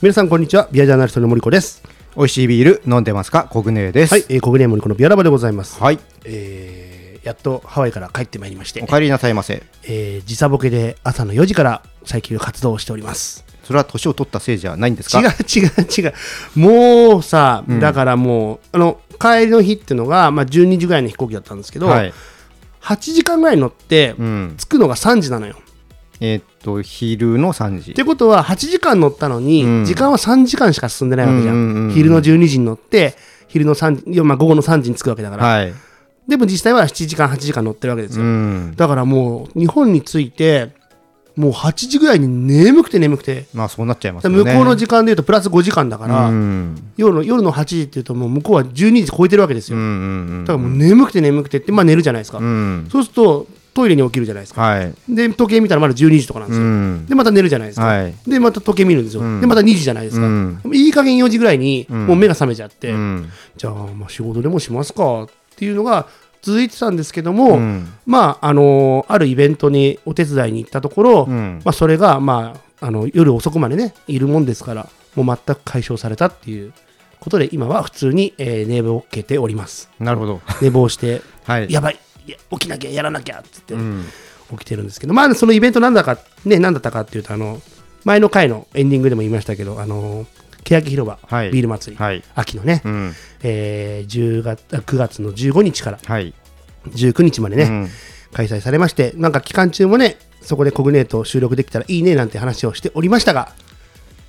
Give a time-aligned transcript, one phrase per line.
[0.00, 0.68] 皆さんこんにちは。
[0.70, 1.82] ビアジャーナリストの森子です。
[2.16, 3.48] 美味しいビール飲んでますか？
[3.50, 4.12] コグネです。
[4.12, 5.98] はい、えー、コグネー森子のビアラバでございます、はい。
[6.24, 8.80] えーやっとハワイから帰ってまいりまして。
[8.80, 9.60] お、帰りなさいませ。
[9.82, 13.44] えー時差ボケで朝の4時から最近活動をしております。
[13.64, 15.18] それは年を取ったせいじゃないんですか？
[15.20, 16.14] 違う違う違う。
[16.54, 22.12] もうさ、だからもうあの帰りの日っていうのが、まあ、12時ぐらいの飛行機だったんですけど、はい。
[22.82, 24.54] 8時間ぐらい乗って、うん。
[24.58, 25.56] 着くのが3時なのよ
[26.20, 27.94] えーっと、昼の3時っ。
[27.94, 33.14] てことは8時間乗ったのに、うん時間は3時間しか進んでないわけじゃん,、うんうんうんうん昼の12時に乗って
[33.46, 35.72] 昼の3時いやまあ午後の3時に着くわけだから、はい。
[36.26, 38.74] でも実際は7時間8時間乗ってるわけですうよ、ん。
[38.76, 40.76] だからもう日本に着いて
[41.36, 44.38] もう8時ぐらいに眠くて眠くて、まあそうなっちゃいますよね。
[44.38, 46.92] 向こうの時間でいうとプラス5時間だから、うん。
[46.96, 50.44] 夜の夜の8時っていうともう向こうは12時超えてるわけですよ、うんうんうん。
[50.44, 52.88] だからもう眠くて眠くてってまあ寝るじゃないですか、うん。
[52.90, 54.94] そうするとトイレに起きるじゃないですかはい。
[55.08, 57.06] で時計見たらまだ12時とかなんでうすよ、ん。
[57.06, 58.14] でまた寝るじゃないですか、はい。
[58.26, 60.60] でまた時計見るんですよ、うんでまた2時じゃないですか、うん。
[60.72, 63.30] いい加減4時ぐらいにもう目が覚めちゃって、うん。
[63.56, 66.06] じゃあまあ仕事でもしますかっていうのが
[66.42, 76.72] 続いてたんですけども、うんまああのあるイベントにお手伝いに行ったところ、うんまあ、それが、まあ、あの夜遅くまでねいるもんですからもう全く解消されたっていう
[77.20, 80.40] ことで今は普通に、えー寝ぼけておりますなるほど。
[80.62, 81.72] 寝坊して はい。
[81.72, 81.98] やばい
[82.50, 84.04] 起きなきゃやらなきゃっつってうん。
[84.50, 87.60] 起きてるんですけど、まあそのイベントなんだかね何だったかっていうとあの
[88.04, 90.26] 前の回のエンディングでも言いましたけどあの
[90.64, 92.22] 欅広場、はいビール祭り、はい。
[92.34, 93.12] 秋のね、うん。
[93.42, 96.32] えー10月あ9月の15日からはい。
[96.88, 97.88] 19日までね、うん
[98.30, 103.52] 開催されましてなんか期間中もねそこでコグネート収録できたらいいねなんて話をしておりましたが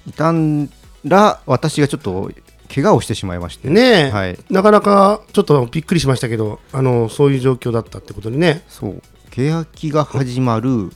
[0.08, 0.70] いたん
[1.04, 2.32] ら、私がちょっと
[2.74, 3.70] 怪我をしてしまいまして。
[3.70, 4.40] ねえ、はい。
[4.50, 8.64] なかなかちょっとびっくりしましたけどあのそういう状況だったってことでね。
[8.70, 9.02] そう。
[9.32, 10.92] 欅が始まる2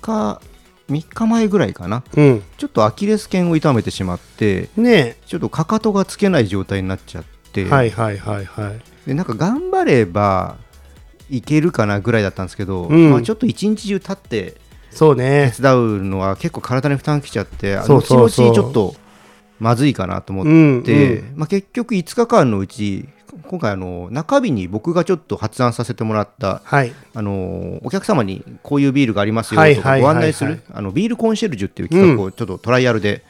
[0.00, 0.40] 日、
[0.90, 2.04] 3日前ぐらいかな。
[2.16, 2.42] うん。
[2.56, 9.08] ちょっとアキレス腱を痛めてしまって、ねちょっとかかとがつけない状態になっちゃって、えはいはいはいはい。
[9.08, 10.56] でなんか頑張れば
[11.30, 13.10] いけるかなぐらいだったんですけど、うん。
[13.10, 14.54] まあ、ちょっと一日中立って
[14.90, 15.52] そうね。
[15.54, 18.46] 手伝うのは結構体に負担きちゃって、あそうそうそう。
[18.48, 19.05] 後々ちょっと
[19.58, 21.38] まずいかなと思って、うんうん。
[21.38, 23.08] まあ、結局5日間のうち、
[23.48, 26.92] 今回あの、中日に僕がちょっと発案させてもらった、はい。
[27.14, 33.22] あのお客様にこういうビールがありますよとかご案内するあのビールコンシェルジュっていう企画をちょっとトライアルで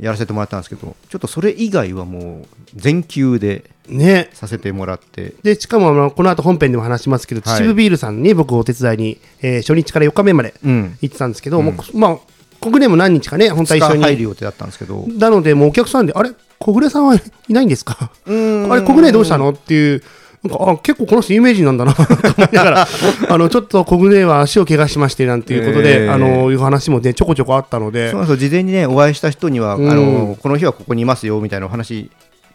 [0.00, 4.30] やらせてもらったんですけど、ちょっとそれ以外はもう全休でね。
[4.32, 7.58] させてもらって、でしかもあのこの後本編でも話しますけど、はい。
[7.58, 12.18] 秩父ビールさんに僕お手伝いに、えー初日から4日目までうん、行ってたんですけど、もうまあ
[12.62, 17.16] 国内も何日かね本当は一緒2日入るに予定だったんですけど、なのでもうお客さんであれ小暮さんは
[17.48, 18.10] いないんですか？
[18.26, 19.50] あれ、国内どうしたの？
[19.50, 20.02] っていう、
[20.44, 22.12] なんか、あ、結構この人有名人なんだな と思
[22.46, 22.86] いながら、
[23.28, 28.10] あの、ちょっと国内は足を怪我しましてなんていうことで、えーあの、いう話もね、ちょこちょこあったので。
[28.10, 29.90] そう、なんですよ事前にねお会いした人には、うん。
[29.90, 32.10] あのこの日はここにいますよみたいなお話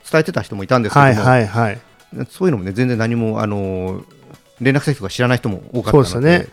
[0.09, 1.79] 伝えてた人もいたんですけども、はいはいはい。
[2.31, 4.01] そういうのもね全然何もあの
[4.62, 6.09] 連絡先とか知らない人も多かったので。
[6.09, 6.38] そうですね。
[6.38, 6.47] はい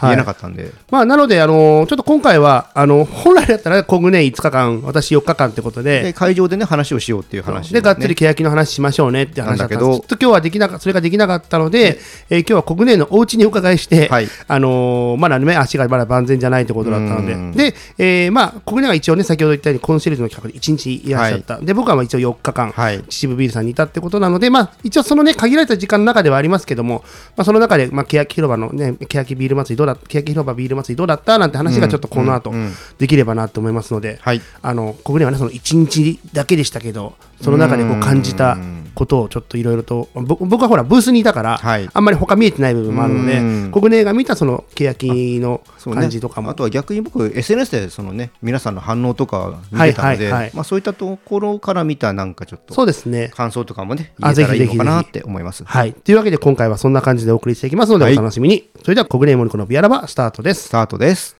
[0.00, 9.90] 言えなかったんで、まあ、なので、あの、ちょっと今回は、あの、本来だったら、国内5日間、私4日間ってことで、で会場でね話をしようっていう話で、がっつりね欅の話しましょうねって話だったんです。
[9.90, 14.28] けどちょっと今日はできなかそれができなかったので、えー今日は国内のお家にお伺いして、はい。
[14.48, 17.32] あのーまだね、足がまだ万全じゃないということだったので。
[17.32, 21.58] うん、で、えーまあ、国内は一応ね、先ほど言ったように、コンシェルジュの企画で1日いらっしゃった。
[21.58, 22.98] で、僕はまあ一応4日間、はい。
[23.08, 27.04] 秩父ビールさんにいたってことなので、まあ、一応そのね、限られた時間の中ではありますけども、
[27.36, 31.38] まあ、その中で、まあ、欅広場のね、欅ビール祭りどうだ欅広場ビール祭りどうだった？
[31.38, 32.52] なんて話がちょっとこの後、
[32.98, 34.42] できればなと思いますので、はい。
[34.60, 38.58] あの国内はねその1日だけでしたけどその中でこう感じた
[39.00, 41.88] ことをちょっといろいろとぼ僕はほらブースにいたから、はい。
[41.90, 43.72] あんまり他見えてない部分もあるのでうん。
[43.72, 50.50] 国内が見たその欅の感じとかも、あとは逆に僕 SNS でそのね皆さんの反応とか見てたのはいはいで、はい。
[50.52, 53.30] まあ、そういったところから見たなんかちょっとそうですね。
[53.34, 54.78] 感想とかもねあ言えたらいいぜひぜひ。
[54.78, 55.64] のかなって思います。
[55.64, 55.94] はい。
[55.94, 58.16] というわけで今回はそんな感じでお送りしていきますのでおはい。
[58.16, 60.64] 楽しみに、それでは国内モニコのビアラバスタートです。
[60.64, 61.39] スタートです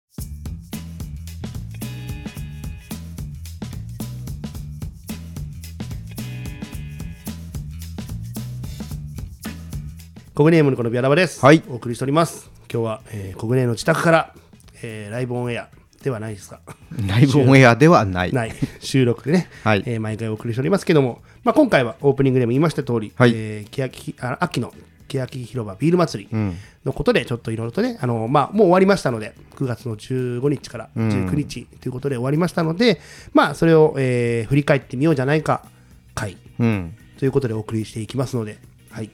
[10.40, 11.62] 国内モニコのビアラバです、はい。
[11.68, 12.50] お送りしております。
[12.72, 14.34] 今日は、えー、国内の自宅から、
[14.82, 15.68] えーライブオンエア
[16.02, 16.60] ではないですか？
[17.06, 18.32] ライブオンエアではない。
[18.32, 18.52] ない。
[18.78, 19.82] 収録でね、はい。
[19.84, 20.86] えー毎回お送りしております。
[20.86, 23.32] けども、まあ、今回はオープニングでも言いました通り、はい。
[23.34, 24.72] えー欅あ秋の
[25.08, 26.56] 欅広場ビール祭りうん。
[26.86, 32.98] のことでちょっといろいろとね、あのまあ、もう終わりましたので9月の15日から19日ということで終わりましたので、
[33.34, 35.66] まあ、それを、えー振り返ってみようじゃないか
[36.14, 36.94] 会うん。
[37.18, 38.56] ということでお送りしていきますので、
[38.90, 39.10] はい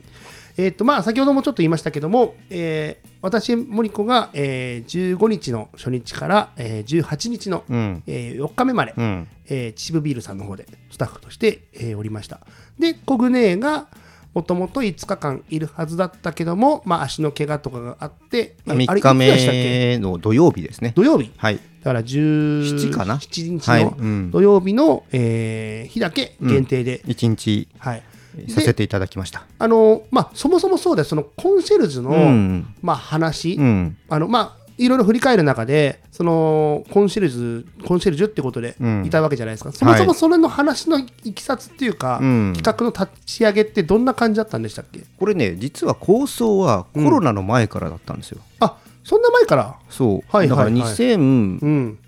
[0.58, 8.02] えっ、とまあ先ほどもちょっと言いましたけども、えー私森子が、えー15日の初日から、えー18日の、うん。
[8.06, 9.28] えー4日目まで、うん。
[9.48, 12.40] えー秩父ビールさんの方でスタッフとして、えーおりました。
[12.78, 13.88] でコグネーが
[14.34, 21.30] もともと5日間いるはずだったけども、まあ、足の怪我とかがあって、えーあれ3日目の土曜日ですね土曜日。
[21.36, 21.56] はい。
[21.56, 23.16] だから17 7かな？
[23.18, 23.84] 日はい。
[23.84, 24.30] のうん。
[24.30, 27.68] 土曜日の、えー日だけ限定で、1日。
[27.78, 28.02] はい、
[28.48, 29.44] させていただきました。
[29.58, 32.74] あのまあ、そもそもそうですそのコンシェルジュの、うん。
[32.82, 33.96] まあ、話、うん。
[34.08, 39.04] あのまあいろいろ振り返る中でそのコンシェルジュコンシェルジュってことでうん。
[39.06, 42.52] いたわけじゃないですか、そもそもそれの話のいきさつっていうか、うん。
[42.54, 45.00] 企画の立ち上げってどんな感じだったんでしたっけ？
[45.18, 49.76] これね実は構想はコロナの前からだったんですよ、あそんな前から？
[49.88, 50.78] そう、はいだからはい。
[50.78, 51.98] はい2018うん。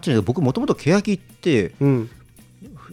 [0.00, 2.10] 年僕もともと欅ってうん。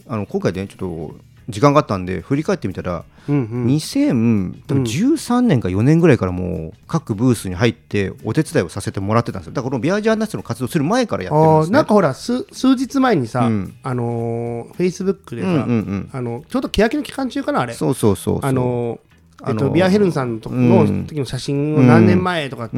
[0.08, 1.14] あの今回ねちょっと
[1.48, 3.66] 時間があったんで振り返ってみたら、うんうん。
[3.66, 9.52] 2013年か4年ぐらいからもう各ブースに入ってお手伝いをさせてもらってたんですよ。
[9.52, 11.74] だからこのビアジャーナッツの活動する前からやってるんですね。
[11.74, 13.74] なんかほら数数日前にさ、うん。
[13.82, 16.10] あのフェイスブックでさ、うんうんうん。
[16.12, 17.74] あのちょうど欅の期間中かなあれ。
[17.74, 18.48] そうそうそうそう。
[18.48, 18.98] あの
[19.46, 20.68] えっとビアヘルンさんの時うん。
[21.02, 22.76] の時の写真を何年前とかって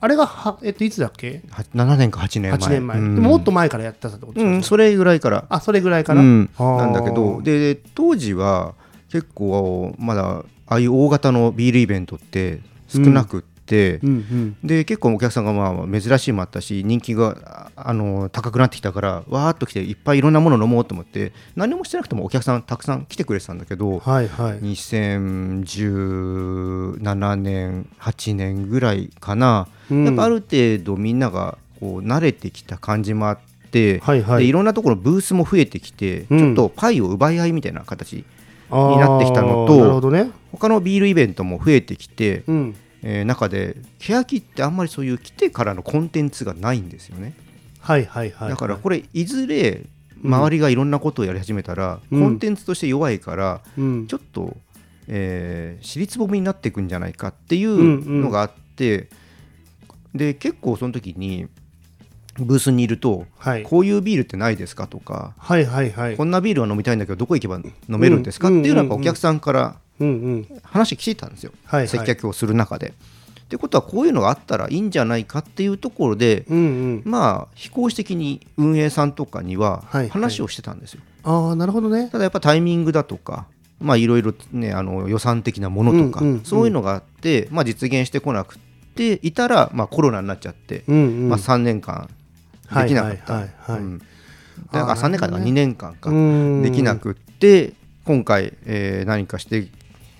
[0.00, 1.42] あれがは、えっと、いつだっけ？
[1.50, 5.44] は7年か8年前 ?8 年前、ももっと前からやってたってことですか、うんそれぐらいから。
[5.48, 6.50] あそれぐらいかな、うん。
[6.56, 6.76] あー。
[6.78, 8.74] なんだけどで当時は
[9.10, 13.55] 結構まだああいう大型のビールイベントって少なくって、
[14.02, 14.56] うんうん。
[14.62, 24.60] で結構お客さんがまあ珍しいもあったし人気がああの高くなってきたからわーっと来ていっぱいいろんなもの飲もうと思って何もしてなくてもお客さんたくさん来てくれてたんだけどはいはい。
[24.60, 30.04] 2017年8年ぐらいかな、うん。
[30.04, 33.38] やっぱある程度みんながこう慣れてきた感じもあっ
[33.70, 34.44] て、はいはい。
[34.44, 36.38] でいろんなところブースも増えてきて、うん。
[36.38, 38.24] ちょっとパイを奪い合いみたいな形に
[38.70, 40.30] なってきたのとなるほどね。
[40.52, 42.74] 他のビールイベントも増えてきて、うん
[43.08, 47.34] えー中で欅ってあんまりそういう来てからのコンテンツがないんですよね、
[47.78, 48.48] はいはいはい。
[48.50, 49.82] だからこれいずれ
[50.24, 52.20] 周りがいろんなことをやり始めたら、うん。
[52.20, 54.06] コンテンツとして弱いからうん。
[54.08, 54.56] ちょっと、
[55.06, 59.08] えー尻つぼみになっていくんじゃないかっていうのがあって、
[60.12, 61.46] で結構その時に
[62.40, 63.62] ブースにいると、はい。
[63.62, 66.16] こういうビールってないですかとか、はいはいはい。
[66.16, 69.74] こんなビールは飲みたいんだけどどこ行けば飲めるんですか、っていうのはやっぱお客さんからうんうん
[70.62, 71.88] 話聞いてたんですよ、はいはい。
[71.88, 72.88] 接客をする中で。
[72.88, 77.02] ってことはこういうのがあったらいいんじゃないかっていうところで、うんうん。
[77.04, 80.08] まあ非公式的に運営さんとかにははいはい。
[80.08, 81.00] 話をしてたんですよ。
[81.22, 82.08] ああなるほどね。
[82.10, 83.46] ただやっぱタイミングだとか、
[83.80, 86.44] まあいろいろねあの予算的なものとか、うんうんうん。
[86.44, 88.58] そういうのがあって、まあ実現してこなく
[88.96, 91.28] ていたら、まあコロナになっちゃって、うんうん。
[91.28, 92.08] まあ3年間
[92.74, 93.32] できなかった。
[93.34, 93.80] はいはいはいはい。
[93.80, 93.98] うん。
[93.98, 94.04] だ
[94.72, 95.50] からあー3年間かなるほどね。
[95.50, 96.10] 2年間か。
[96.10, 96.62] うん。
[96.62, 99.68] できなくって今回、えー何かして、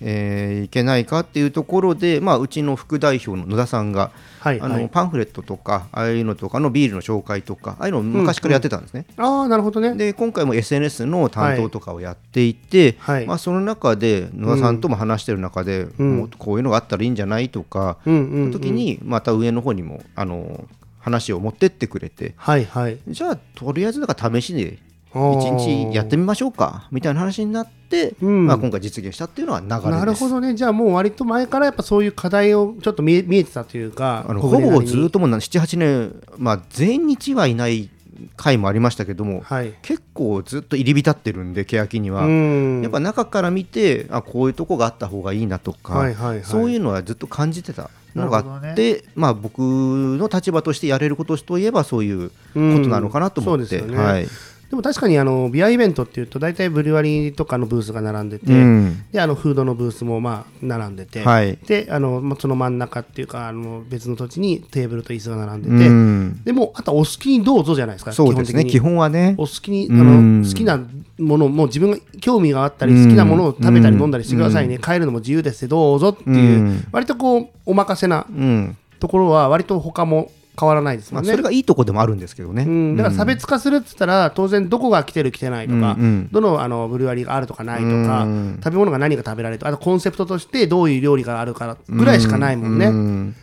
[0.01, 4.71] えーいけないかっていうところで、まあ、うちの副代表の野田さんが、はいはい。
[4.71, 9.05] あのパンフレットとかああいうのとかのビールの紹介とかああいうのを昔からやってたんですね。
[9.17, 9.95] ああなるほどね。
[9.95, 13.25] で今回も SNS の担当とかをやっていて、はい。
[13.25, 16.17] まあ、その中で野田さんとも話してる中で、うん。
[16.17, 20.65] もっとこういうのがあったらいいんじゃないとか、うんの時にまた上の方にもあの
[20.99, 22.33] 話を持ってってくれて。
[22.37, 22.97] はいはい。
[23.07, 24.77] じゃあとりあえずだから試しで
[25.13, 28.47] 1日やってみましょうかみたいな話になって、うん。
[28.47, 29.89] まあ、今回実現したっていうのは流れです。
[29.89, 30.55] なるほどね。
[30.55, 37.89] じゃあもう割と前からやっぱそういう課題をちょっと見え見えてたというかあのほぼずっともう78年、まあ、全日はいない
[38.35, 39.73] 回もありましたけども、はい。
[39.81, 42.81] 結構ずっと入り浸ってるんで欅には、うん。
[42.81, 46.43] やっぱ中から見てあこういうとこがあった方がいいなとか、はいはいはい。
[46.43, 53.91] そういうのはずっと感じてたのがあって、まあ、僕の立場としてやれることといえばそういうことなのかなと思って、うん。
[53.91, 53.97] ね。
[53.97, 54.27] はい
[54.69, 59.05] でも確かにあのビアイベントっていうと大体ブリュワリーとかのブースが並んでて、うん。
[59.13, 61.57] であのフードのブースもまあ並んでて、はい。
[61.67, 66.43] であのまあその真ん中っていうかあの別の土地にテーブルと椅子が並んでて、うん。
[66.43, 68.65] でもうあとはお好きにどうぞじゃないですかそうですね。
[68.65, 69.35] 基基本はね。
[69.37, 70.41] お好きにあうん。
[70.41, 70.79] の好きな
[71.17, 76.87] ものもう自分が興味があったり好きなものを食べたり飲んだりしてくださいね、帰るのも自由ですよどうぞっていう、うん。
[76.91, 78.77] 割とこうお任せなうん。
[78.99, 81.31] ところは割と他も変わらないですもまあ、んね。
[81.31, 93.35] それがいいとこでもあるんですけどね、うん、だから差別化するって言ったら、当然どこが来てる来てないとか、うんうんどのあのブルワリーがあるとかないとか、うん食べ物が何が食べられるとかあとコンセプトとしてどういう料理があるかぐらいしかないもんね、だかうん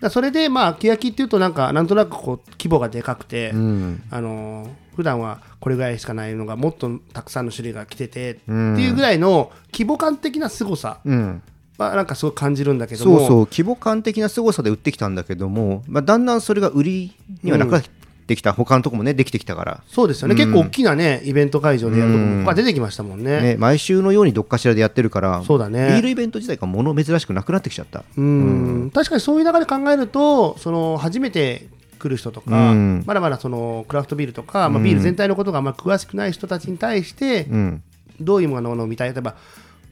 [0.00, 4.02] らそれでまあ欅っていうとなんかなんとなくこう規模がでかくて、うん。
[4.10, 11.40] あのー普段はこれぐらいしかないのがもっとたくさんの種類が来てて、うんっていうぐらいの規模感的な凄さうん
[11.78, 13.18] はなんかすごい感じるんだけども。
[13.20, 17.88] そうそう規模感的な凄さで売ってきたんだけども、まあ、だんだんそれが売りにはなくなって
[18.28, 18.52] できた。
[18.52, 20.38] 他のとこもねできてきたから、そうですよね、うん。
[20.38, 22.44] 結構大きなねイベント会場でやるとこうん。
[22.44, 23.40] が出てきましたもんね。
[23.40, 25.88] ね、毎週のようにどっかしらでやってるからそうだね。
[25.88, 28.04] ビールイベント自体が物珍しくなくなってきちゃった。
[28.18, 28.90] うん。
[28.92, 31.68] 確かにそういう中で考えるとその初めて
[31.98, 33.02] 来る人とか、うん。
[33.06, 37.82] まだまだそのクラフトビールとか、まあ、うんビール全体のことがあんまり詳しくない人たちに対して、うん。
[38.20, 39.14] どういうものを見たい？
[39.14, 39.36] 例えば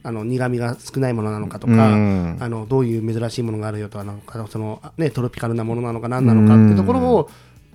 [0.07, 2.37] あの苦味が少ないものなのかとか、うん。
[2.39, 7.29] あのどういう珍しいものがあるよとかなんかその、ね、トロピカルなものなのか何なのかっていうところを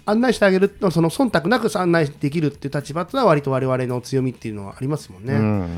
[0.07, 5.35] 案内してあげるその忖度なく案内できるっていう立場っていうのは割と我々の強みっていうのはありますもんね。
[5.35, 5.69] うん。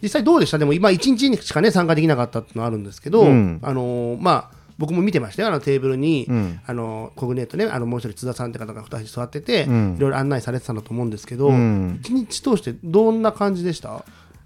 [0.00, 0.58] 実際どうでした？
[0.58, 5.48] でも今1日にしかね参加できなかったっていうのはあるんですけど、うんあのーまあ僕も見てましたよ。
[5.48, 6.60] あのテーブルに、うん。
[6.66, 9.94] あのコグネートねあのもう一人津田さんって方が2人座ってて、うん。
[9.96, 12.00] いろいろ案内されてたんだと思うんですけど、うん。
[12.02, 14.04] 一日通してどんな感じでした？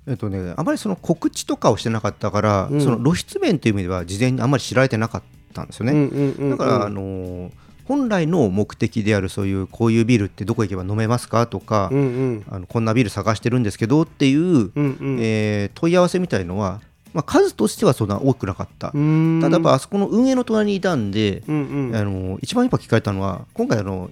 [0.09, 2.81] えっとね、あまりその告知とかをしてなかったから、うん。
[2.81, 5.23] その露出面という意味では事前にあんまり知られてなかっ
[5.53, 6.50] たんですよね。
[6.50, 7.50] だから、あのー
[7.85, 12.45] 本来の目的であるそういうこういうビールってどこ行けば飲めますかとか、うんうん。
[12.50, 15.19] あのこんなビール探してるんですけどっていう、うんうん。
[15.23, 16.83] えー問い合わせみたいのは、
[17.15, 18.88] まあ、数としてはそんな多くなかった。
[18.88, 21.97] ただやっぱあそこの運営の隣にいたんで、うんうん。
[21.97, 24.11] あの一番やっぱ聞かれたのは今回あの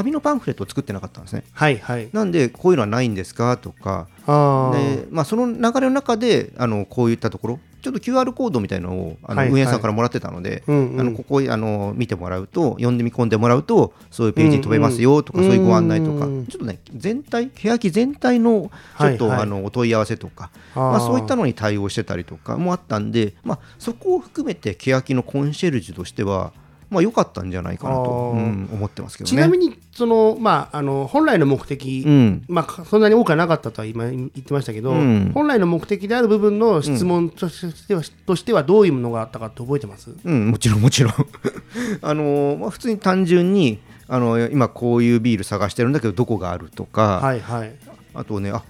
[0.00, 1.44] 紙のパンフレットを作ってなかったんですね。
[1.52, 2.08] はいはい。
[2.12, 4.08] なんでこういうのはないんですかとか。
[4.26, 11.00] あで、まあ、その流れの中であのこういったところちょっと QR コードみたいのをあの運営さんからもらってたので、うんうん。
[11.00, 15.50] あのここあの見てもらうと読んでみ込んでもらうとそういうページに飛べますよとか、うんうん。
[15.50, 19.36] そういうご案内とか、うんちょっとね全体欅全体のちょっと、はい。
[19.36, 26.52] はいあのお問い合わせとかまあ、そういったのに対応してたりとかもあったんで、まあ、そこを含めて欅のコンシェルジュとしては
[26.90, 29.30] まあ良かったんじゃないかなと、思ってますけどね。
[29.30, 32.44] ちなみにその、まあ、あの本来の目的、うん。
[32.48, 35.30] まあ、そんなに多くはなかったとは今言ってましたけど、うん。
[35.32, 40.10] 本来の目的である部分の質問としては,、としてはどういうものがあったかって覚えてます？
[40.24, 41.12] うん、もちろんもちろん。
[42.02, 43.78] あのーまあ、普通に単純に
[44.08, 47.72] あの今こういうビール探してるんだけどどこがあるとか、はいはい。
[48.14, 48.62] あとねあ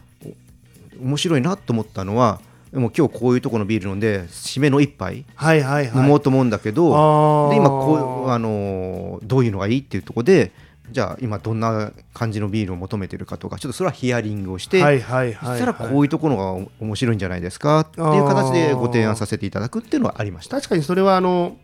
[1.00, 2.40] お面白いなと思ったのは
[2.72, 6.02] でも今日こういうとこのビール飲んで締めの一杯はいはいはい。
[6.02, 7.50] 飲もうと思うんだけど、あー。
[7.50, 10.52] で今こう、あのーどういうのがいいっていうところで
[10.90, 15.58] じゃあ今どんな感じのビールを求めてるかとかちょっとそれはヒアリングをして、はいはいそはい。
[15.58, 20.56] したらこういうところが面白いんじゃないですかっていう形でご提案させていただくっていうのはありました。
[20.56, 21.56] 確かにそれはあの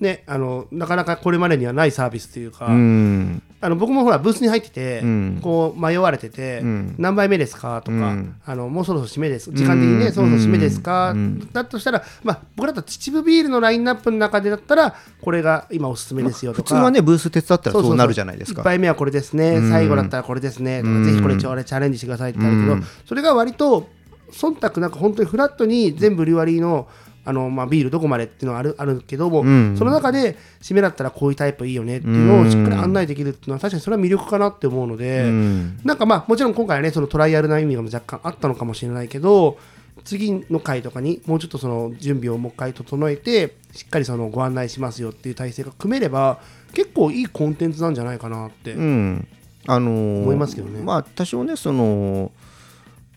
[0.00, 5.38] ねあのなかなかこれまでにはないサービスというか、うんあの僕もほらブースに入ってて、うん。
[5.42, 6.94] こう迷われてて、うん。
[6.98, 8.36] 何杯目ですかとか、うん。
[8.44, 9.50] あのもうそろそろ締めです。
[9.50, 10.12] 時間的にね、うん。
[10.12, 11.48] そろそろ締めですか、うん。
[11.52, 18.62] だとしたら、まあ、僕だと秩父ビールのラインナップの中でだったらこれが今おすすめですよとか、普通はねブース手伝ったらそうなるじゃないです1か。
[18.62, 19.70] 杯目はこれですね、うん。
[19.70, 20.82] 最後だったらこれですね。
[20.82, 22.84] ぜひこれチャレンジしてくださいってなるけど、うん。
[23.06, 23.88] それが割と
[24.32, 26.88] 忖度なく本当にフラットに全部リワリーの
[27.26, 29.76] あの、まあ、ビールどこまでっていうのはあるあるけども、うん。
[29.76, 35.80] その中で締めだったらこういうタイプいいよねっていうのをしっかり案内できるっていうのは確かにそれは魅力かなって思うので、うん。
[35.84, 39.58] なんかまあもちろん今回はねそのトライアルな意味が若干あったのかもしれないけど
[40.04, 46.38] 次の回とかにもうちょっとその準備をもう一回整えてしっかりそのご案内しますよっていう体制が組めれば
[46.72, 49.28] 結構いいコンテンツなんじゃないかなって、うん。
[49.66, 50.80] あのー思いますけどね。
[50.82, 52.30] まあ多少ねその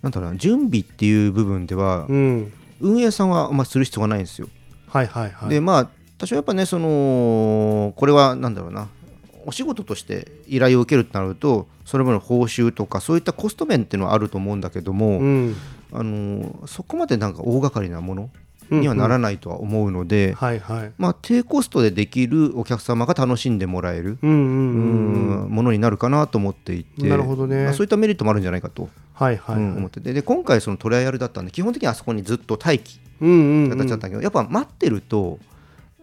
[0.01, 4.47] なんだろうな準備っていう部分では、うん、運営さんはあんまする必要がないんですよ。
[4.87, 5.49] はいはいはい。
[5.49, 8.87] でまあ多少やっぱねそのこれはなんだろうな。
[9.45, 15.55] お仕事として依頼を受けるとなるとそれまでの報酬とかそういったコスト面っていうのはあると思うんだけども、うん。
[15.91, 18.29] あのーそこまでなんか大掛かりなもの
[18.69, 20.35] にはならないとは思うので、
[21.21, 27.65] 低コストでできるお客様が楽しんでもらえる、ものになるかなと思っていてなるほどね。
[27.65, 30.13] まあそういったメリットもあるんじゃないかと、思ってて。
[30.13, 32.99] で今回そのトライアルだったんで基本的にあそこにずっと待機。
[33.19, 35.39] 形だったけど、やっぱ待ってると、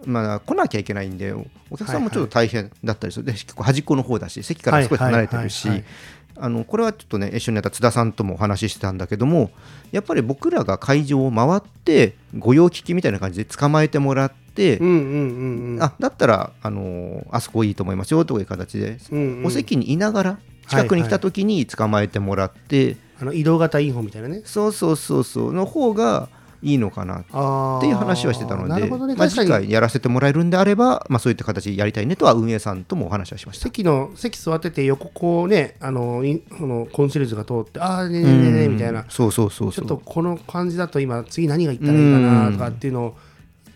[0.04, 1.32] まあ、来なきゃいけないんで
[1.70, 5.90] お客さんもちょっと大変だったりする、で結構端っこの方だし席から少し離れてるしはいはいはい
[6.38, 9.50] あのこれはちょっとね一緒にやった津田さんともお話ししてたんだけども
[9.92, 15.82] やっぱり僕らが会場を回って御用聞きみたいな感じで捕まえてもらって、うんうんうんうん。
[15.82, 19.46] あだったら、あのーあそこいいと思いますよという形で、うんうん。
[19.46, 20.38] お席にいながら
[20.68, 24.42] 近くに来た時に捕まえてもらって、あの移動型インフォみたいなね。
[24.44, 26.28] そうそうそうそうの方が
[26.62, 29.14] いいのかなあっていう話はしてたので、ね。
[29.16, 33.64] まあ、次回やらせてもらえるんであれば、まあ、そういった形でやりたいねとは運営さんともお話はしました。
[33.64, 39.04] 席の席座ってて横こうねあのインそのコンシェルジュが通ってああねえねえねえねえみたいな。
[39.08, 39.86] そうそうそうそう。
[39.86, 43.16] ちょっとこの感じだと今次何が言ったらいいかなとかっていうのを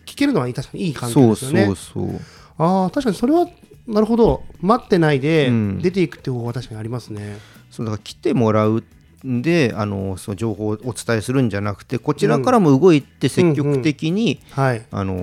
[0.05, 1.65] 聞けるのは確かにいい環境そうですよね。
[1.65, 2.19] そうそう
[2.57, 3.47] ああ確かにそれは
[3.87, 4.43] なるほど。
[4.61, 5.79] 待ってないでうん。
[5.81, 7.37] 出ていくっていう方法は確かにありますね、
[7.71, 8.83] そうだから来てもらうん
[9.23, 14.85] であのその情報をお伝えするんじゃなくてこちらからも動いて積極的に、はい。
[14.91, 15.13] あの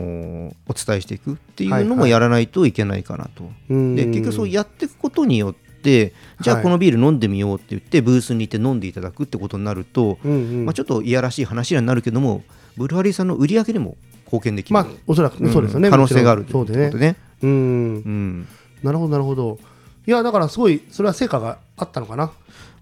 [0.68, 3.50] お伝えしていくっていはいうはいのもやらないといけないかなと。
[3.70, 3.96] うん。
[3.96, 6.64] で結局そうやっていくことによっってじゃあはい。
[6.64, 10.64] このビール飲んでみようって言ってブースに行って飲んでいただくってことになると、うんうん。
[10.66, 12.42] まあ、ちょっといやらしい話にはなるけども
[12.76, 17.16] ブルワリーさんの売り上げにも貢献できる、まあおそらくねそうですよね、ん可能性があるということでね。
[17.42, 17.50] うん。
[17.50, 18.48] うん。
[18.82, 19.58] なるほどなるほど。
[20.06, 22.32] いやだからすごいそれは成果があったのかな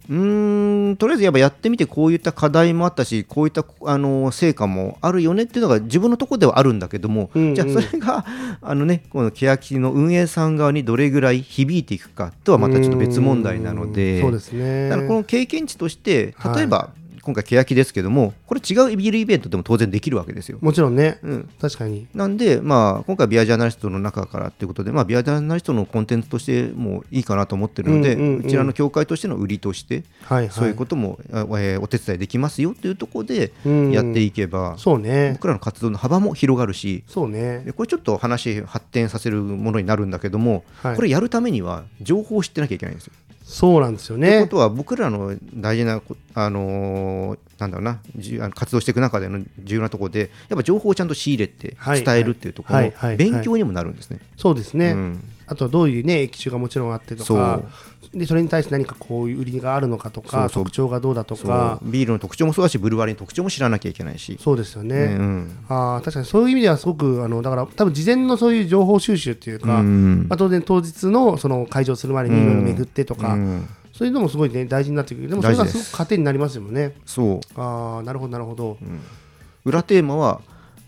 [0.09, 7.55] うーんとりあえずやっぱやってみてこういった課題もあったしこういったあの成果もあるよねっていうのが自分のところではあるんだけども、うんうん。
[7.55, 8.25] じゃあそれが
[8.63, 14.89] あのねこの欅の運営さん側にどれぐらい響いていくかとはまたちょっと別問題なのでうんそうですね。
[14.89, 16.91] だからこの経験値としてはい例えば、
[17.27, 20.59] 今回欅ですけどもこれ違うビールイベントでも当然できるわけですよ。
[20.61, 21.19] もちろんね。
[21.23, 22.07] うん、確かに。
[22.15, 28.47] なんで、まあ、今回ビアジャーナリストの中からということで、まあ、ビアジャーナリストのコンテンツとしてもいいかなと思ってるので、うんうんうん。
[28.47, 30.51] うちらの協会としての売りとして、はいはい。
[30.51, 33.91] そういうことも、あえーお手伝いできますよというところでうん。
[33.91, 35.33] やっていけば、そうね。
[35.33, 37.65] 僕らの活動の幅も広がるし、そうね。
[37.65, 40.97] でこれちょっと話発展させるものになるんだけども、はい。
[40.97, 43.13] これやるためには情報を知ってなきゃいけないんですよ。
[43.47, 54.19] そうなんですよというこねとは僕らの大事なこ、あのーなんだろうなじあの活動していく中での重要なところでやっぱ情報をちゃんと仕入れてはい伝えるっていうところ勉強にもなるんですね。
[54.37, 57.63] そうですね、うんあとはどういうね液種がもちろんあってとか
[58.13, 61.79] でそれに対して何かこういう売りがあるのかとか特徴がどうだとか。
[61.83, 64.39] ビールの特徴もそうだしブルワリーの特徴も知らなきゃいけないし。
[64.41, 75.29] そうですよね、うんあー確かにそういう意味ではすごくあのだから多分事前のそういう情報収集っていうか、うんまあ、当然当日のその会場するまでにいろいろ巡ってとか、うんそういうのもすごいね大事になってくる。
[75.29, 76.95] でもそれがすすごく糧になりますよね。
[77.07, 77.61] そう。
[77.61, 78.77] ああなるほどなるほど、
[79.65, 80.43] 裏テーマは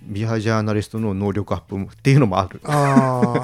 [0.09, 2.61] ビアジャーナリストの能力アップっていうのもある。
[2.65, 3.35] あ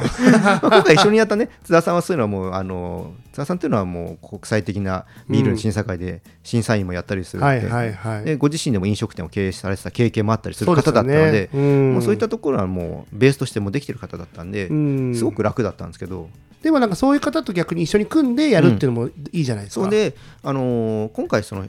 [0.43, 1.51] まあ今回一緒にやったね。
[1.63, 8.25] 津田さんはそういうのはもうあの津田さんっていうのはもう国際的なビールの審査会で審査員もやったりするんで,、あはいはいはい。
[8.25, 11.93] でご自身でも飲食店を経営されてた経験もあったりする方だったのでねうん。
[11.95, 15.15] もうそういったところはもうベースとしてもできてる方だったんで、うん。
[15.15, 16.31] すごく楽だったんですけど、
[16.63, 21.67] でもなんかそういう方と逆に一緒に組んでやるっていうのもいいじゃないですか、それで、あのー今回その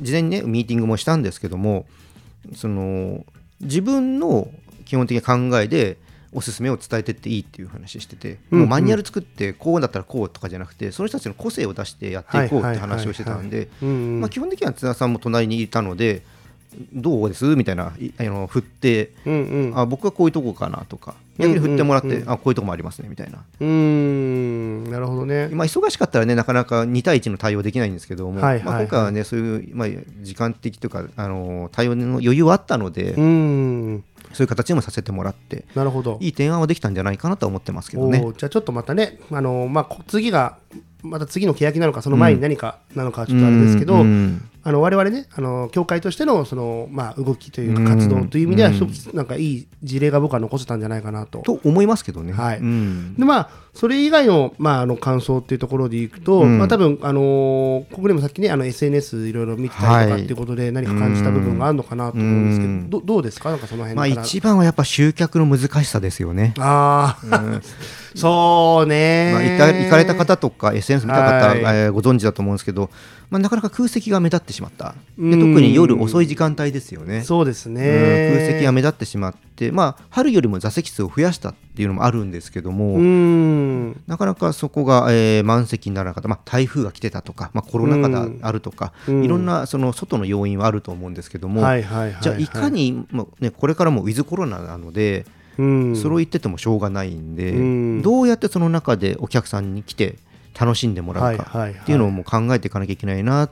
[0.00, 1.86] 事前にねミーティングもしたんですけども
[2.54, 3.26] その
[3.60, 4.48] 自分の
[4.84, 5.98] 基本的な考えで
[6.32, 16.22] おすすめを伝えてっていいっていう話してて、うんもうマニュアル作ってこうだったらこうとかじゃなくてその人たちの個性を出してやっていこうって話をしてたんで基本的には津田さんも隣にいたので
[16.92, 17.44] どうです？
[17.56, 19.78] みたいないあの振ってうんうん。
[19.78, 21.14] あ僕はこういうとこかなとか。
[21.38, 23.38] 逆に振ってもらって、うんうんうんあこういうとこもありますねみたいな。
[23.60, 24.90] うーん。
[24.90, 25.48] なるほどね。
[25.52, 28.64] まあ、忙しかったらねなかなか2対1の対応できないんですけども、はいはいはい。
[28.64, 29.88] まあ、今回はねそういう、まあ、
[30.22, 34.04] 時間的というかあの対応の余裕はあったので、うーん。
[34.32, 36.18] そういう形にもさせてもらってなるほど。
[36.20, 38.20] いい提案はできたんじゃないかなとは思ってますけどね。
[38.36, 40.58] じゃあちょっとまたねあのまあこ次が
[41.02, 48.74] また次の欅なのかその前に何かなのかはちょっとあれですけど、うんうんあの我々ねあの協会としてのその、まあ、動きというか活動という意味ではうん。
[48.74, 51.38] 一つなんかいい事例が僕は残せたんじゃないかなと。
[51.38, 52.34] と思いますけどね。
[52.34, 52.58] はい。
[52.58, 53.14] うん。
[53.14, 56.58] でまあ、それ以外の,、まああの感想っていうところでいくと、うん。
[56.58, 57.24] まあ多分あのー
[57.94, 62.90] ここでもさっきねあの SNS いろいろ見てたりとかはいっていうことで何か感じた部分があるのかなと思うんですけど、うん。
[62.90, 63.50] どどうですか？
[63.50, 66.52] なんかその辺まあ、一番はやっぱ集客の難しさですよね。
[66.58, 67.60] ああ、
[68.18, 71.58] そうね、まあ、いた行かれた方とか SNS 見た方、はい。
[71.58, 72.90] えーご存知だと思うんですけど、
[73.30, 74.92] まあ、なかなか空席が目立ってしまった。
[74.92, 75.54] でうん。
[75.54, 77.22] 特に夜遅い時間帯ですよね。
[77.22, 84.00] そうですね、うん空席が目立ってしまって、まあ、春よりも座席数を増やしたっていうのもあるんですけども、うん。
[84.06, 89.24] なかなかそこが、えー満席にならなかった、まあ、台風が来てたとか、まあ、コロナ禍があるとか、うん。
[89.24, 92.22] いろんなその外の要因はあると思うんですけども、はいはいはいはい。
[92.22, 98.02] じゃあいかに、まあね、これからもウィズコロナなので、うんそれを言っててもしょうがないんで、うん。
[98.02, 100.16] どうやってその中でお客さんに来て
[100.58, 103.50] 楽しんでもらうかっていうのをもう考えていかなきゃいけないなっ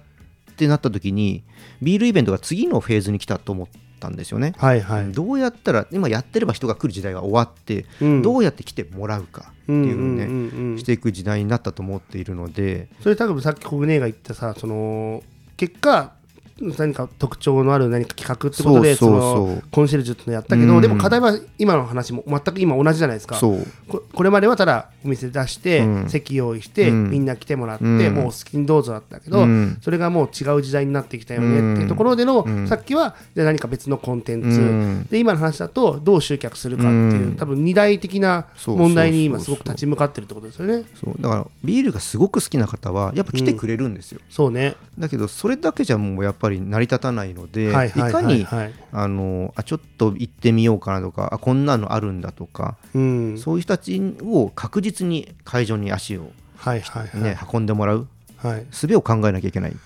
[0.57, 1.43] てなった時に
[1.83, 4.55] ビールイベントが次のフェーズに来たと思ったんですよね。
[4.57, 8.23] はいはい、どうやったら今やってれば人が来る時代が終わって、うん。
[8.23, 10.79] どうやって来てもらうかっていうのをね、うんうんうんうん。
[10.79, 15.23] していく時代になったと思っているので、それ多分さっきコグネが言ったさその
[15.57, 16.13] 結果
[16.59, 20.81] 何か特徴のある何か企画ってことでそのコンシェルジュってのやったけど、うん。
[20.81, 23.39] でも課題は今の話も全く今同じじゃないですか。
[23.39, 26.09] ここれまではただお店出して、うん。
[26.09, 27.11] 席用意して、うん。
[27.11, 28.15] みんな来てもらって、うん。
[28.15, 29.77] もう好きにどうぞだったけど、うん。
[29.83, 35.07] それがもう違う時代になってきたよねっていうところでの、うんさっきはじゃあ何か別のコンテンツ、うん。
[35.11, 37.37] で今の話だとどう集客するかっていう、うん。
[37.37, 40.85] 多分二大的な問題に今すごく立ち向かってるってことですよね。
[41.21, 44.75] だからビールがすごく好きな方はやっぱ来てくれるんですよ、そうね。
[44.99, 48.47] だけどそれだけじゃもうやっぱり成り立たないので、はいはいかに
[48.93, 53.39] あのあちょっと行ってみようかなとかあこんなのあるんだとか、うん。
[53.39, 57.23] そういう人たちを確実に会場に足を、はいはいはい。
[57.23, 58.07] ね運んでもらう
[58.39, 59.77] はい術を考えなきゃいけない。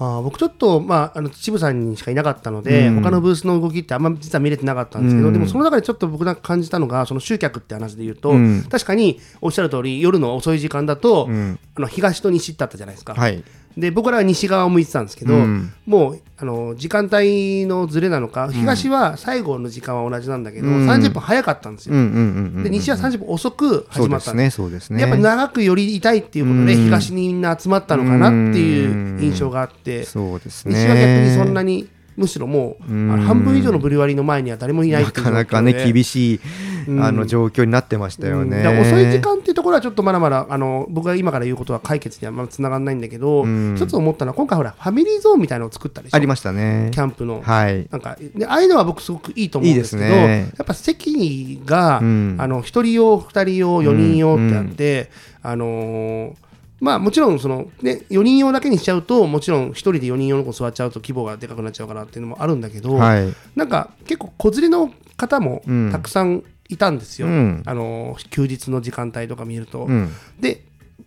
[0.00, 13.42] あー僕ちょっと、まあ、あの秩父さんにしかいなかったので、うん他のブースの動きってあんま実は見れてなかったんですけど、うんでもその中でちょっと僕が感じたのがその集客って話で言うと、うん確かにおっしゃる通り夜の遅い時間だと、うんあの東と西ってあったじゃないですか、はい。
[13.78, 15.72] で僕らは西側を向いてたんですけど、うん。
[15.86, 20.90] もうあの時間帯のずれなのか東は最後の時間は同じなんだけど、うん。
[20.90, 21.94] 30分早かったんですよ。
[21.94, 24.32] で西は30分遅くそ始まった。
[24.32, 25.00] んですね、そうですね。
[25.00, 26.84] やっぱ長く寄りいたいっていうことで、うん。
[26.84, 30.74] 東にみんな集まったのかなっていう印象があって、そうですね。
[30.74, 36.67] 西は逆にそんなにむしろもう、半分以上のブルワリーの前には誰もいないっなていうかなかね、厳しい、うん
[37.00, 38.66] あの状況になってましたよね。
[38.66, 46.90] 遅い時間っていうところはちょっとまだまだあの僕が今から言うことは解決にはまだつながらないんだけど、うん一つ思ったのは今回ほらファミリーゾーンみたいなのを作ったでしょありましたね。
[46.92, 47.42] キャンプの。
[47.42, 47.86] はい。
[47.90, 55.10] なんかでああいうのは僕すごくいいと思うんですけどねやっぱ席が、うんあの1人用2人用4人用ってあって、
[55.42, 56.34] あのー
[56.80, 63.34] まあもちろんその、ね、4人用だけにしちゃうともちろん1人で4人用の子座っちゃうと規模がでかくなっちゃうかなっていうのもあるんだけど、はい。
[63.56, 69.84] なんか結構子連れの方もうんたくさんいたんですよ、うんあのー休日の時間帯とか見ると。
[69.84, 70.10] うん。
[70.40, 70.64] で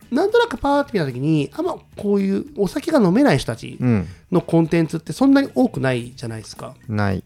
[0.09, 4.07] なんとなくパーって見た時にあんまこういうお酒が飲めない人たちうん。
[4.31, 6.75] のコンテンツってそんなに多くないじゃないですか。
[6.87, 7.23] ない。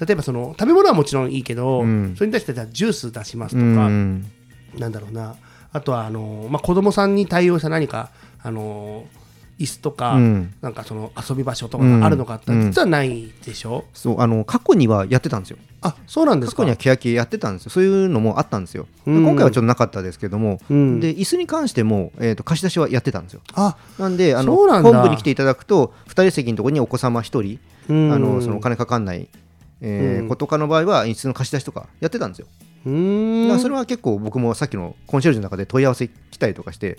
[0.00, 4.24] 例えばその食べ物はもちろんいいけど、うんそれに対してじゃあジュース出しますうとか、ん。
[4.78, 5.36] なんだろうな
[5.72, 8.10] あとはあの、まあ、子供さんに対応した何か
[8.42, 9.04] あの
[9.58, 10.54] 椅子とか、うん。
[10.60, 12.66] なんかその遊び場所とかがあるのかって、うん。
[12.70, 15.58] 実はないでしょ、そう、あの、過去にはやってたんですよ。
[15.80, 16.56] あそうなんですか？
[16.56, 17.70] 過去には欅やってたんですよ。
[17.70, 18.86] そういうのもあったんですよ。
[19.06, 19.24] うん。
[19.24, 20.98] 今回はちょっとなかったですけども、うん。
[21.00, 23.40] で、椅子に関しても、えっと、貸し出しはやってたんですよ。
[23.54, 27.58] あなんで、あの、本部に来ていただくと、2人席のところにお子様1人、
[27.90, 28.12] うん。
[28.12, 29.28] あの、そのお金かかんない、
[29.82, 30.28] えーうん。
[30.28, 32.46] 子とかの場合は、椅子の貸し出しとかやってたんですよ。
[32.86, 33.48] うーん。
[33.48, 36.98] だからそれは結構僕もさっきのコンシェルジュの中で問い合わせ来たりとかして、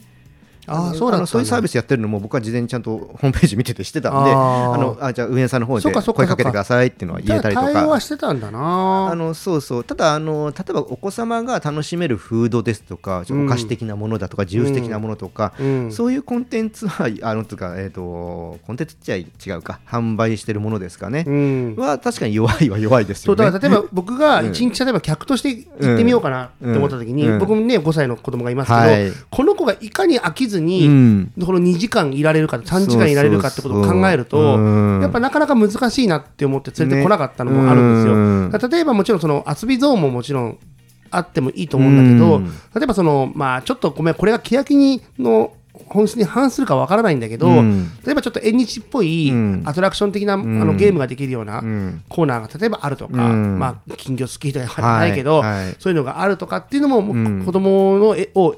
[0.68, 8.00] あそうなんのそういうサービススやってるのも僕は事前にちゃんとホームページ見ててしてたんで、あのあじゃあ上野さんの方で声かけてくださいっていうのは言えたりと対応はか。
[8.00, 9.10] してたんだな。
[9.12, 9.84] あのそうそう。
[9.84, 15.92] ただあの、例えばお子様が楽しめるフードですとか、ちょっとお菓子的なものだとか、ジュース的なものとか、うん。
[15.92, 21.76] そういうコンテンツは、あのつうか、えー、とコンテンツっちゃ違うか、販売してるものですかね、うん。
[21.78, 23.38] は確かに弱いは弱いですよね。
[23.38, 27.34] そうだから例えば僕が一日例えば客として行ってみようかなって思った時に、うん。
[27.34, 27.40] うん。
[27.40, 29.12] 僕もね5歳の子供がいますけど、はい。
[29.30, 31.32] この子がいかに飽きずうに、ん。
[31.44, 34.38] この2時間いられるか3時間いられるかってことを考えると
[35.02, 38.70] やっぱなかなか難しいなって思って連れてこなかったのもあるんですよ。
[38.70, 40.58] ね例えばもちろんその遊びゾーンももちろん
[41.12, 42.46] あってもいいと思うんだけど、うん。
[42.76, 45.54] 例えばそのまあちょっとごめんこれが欅にの
[45.88, 47.92] 本質に反するかわからないんだけど、うん。
[48.06, 49.64] 例えばちょっと縁日っぽいうん。
[49.66, 52.04] アトラクション的な、あのゲームができるような、うん。
[52.08, 53.60] コーナーが例えばあるとか、うん。
[53.60, 55.76] まあ、金魚好きとかないけど、はいはい。
[55.80, 57.46] そういうのがあるとかっていうのも、もううん。
[57.46, 58.56] 子供の絵を、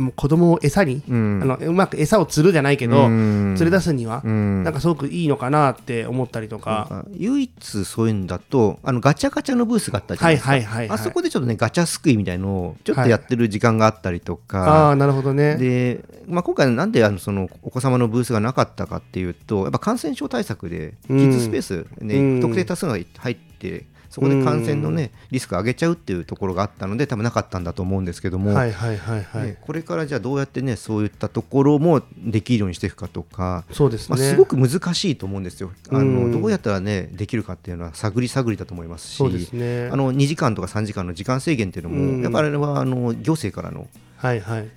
[0.00, 1.40] もう子供を餌に、うん。
[1.42, 3.54] あのうまく餌を釣るじゃないけど、うん。
[3.54, 4.64] 連れ出すには、うん。
[4.64, 6.86] なんかすごくいいのかなって思ったりとか。
[6.88, 10.98] か唯一そういうんだとあのガチャガチャのブースがあったじゃないですか、はいはいはいはい。
[10.98, 15.56] あそこでちょっとねガチャすくいみたいのをちょっとやってる時間があったりとあか、あ、なるほどね。
[15.56, 21.18] で、まあ、今回なんであのそのお子様のブースがなかったかっていうとやっぱ感染症対策でキうん。
[21.30, 22.36] ッズスペース、ねうん。
[22.36, 29.46] 不特定多数が入ってそこで感染のねリスクを上げちゃうっていうところがあったので多分なかったんだと思うんですけども、はいはいはいはい。
[29.46, 34.18] ねこれからじゃあどうやってねそういったところもできるようにしていくかとか、まあ、そうですね。
[34.18, 35.70] すごく難しいと思うんですよ。
[35.90, 43.86] あのうんどうやったらねできるかっていうのは探り探りだと思いますしそうですねあの2時間とか3時間の時間制限っていうのも、うんやっぱりあれはあの行政からの。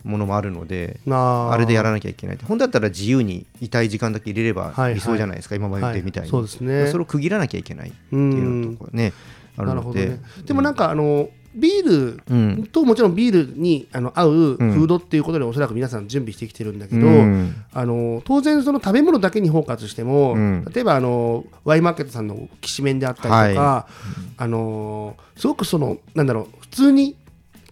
[0.03, 0.99] ものもあるので。
[1.05, 4.95] なあれでやらななきゃいけない本当だったら自由にいたい時間だけ入れればはいはい。
[4.95, 6.87] 理想じゃないですか、今までみたいに、そうですね。
[6.87, 9.13] それを区切らなきゃいけないってういうとかね、
[9.57, 10.19] あるので、なるほどね。
[10.45, 12.67] でもなんかあのビールうん。
[12.71, 14.83] ともちろんビールにあの合うフうん。
[14.83, 17.55] ードっていうことでおそらく皆さん準備してきてるんだけど、うん。
[17.71, 20.65] あの当然その食べ物だけにフォーカスしても、うん。
[20.73, 23.87] 例えばあのワイマーケットさんのきしめんであったりとか、
[24.37, 27.15] あのすごくそのなんだろう普通に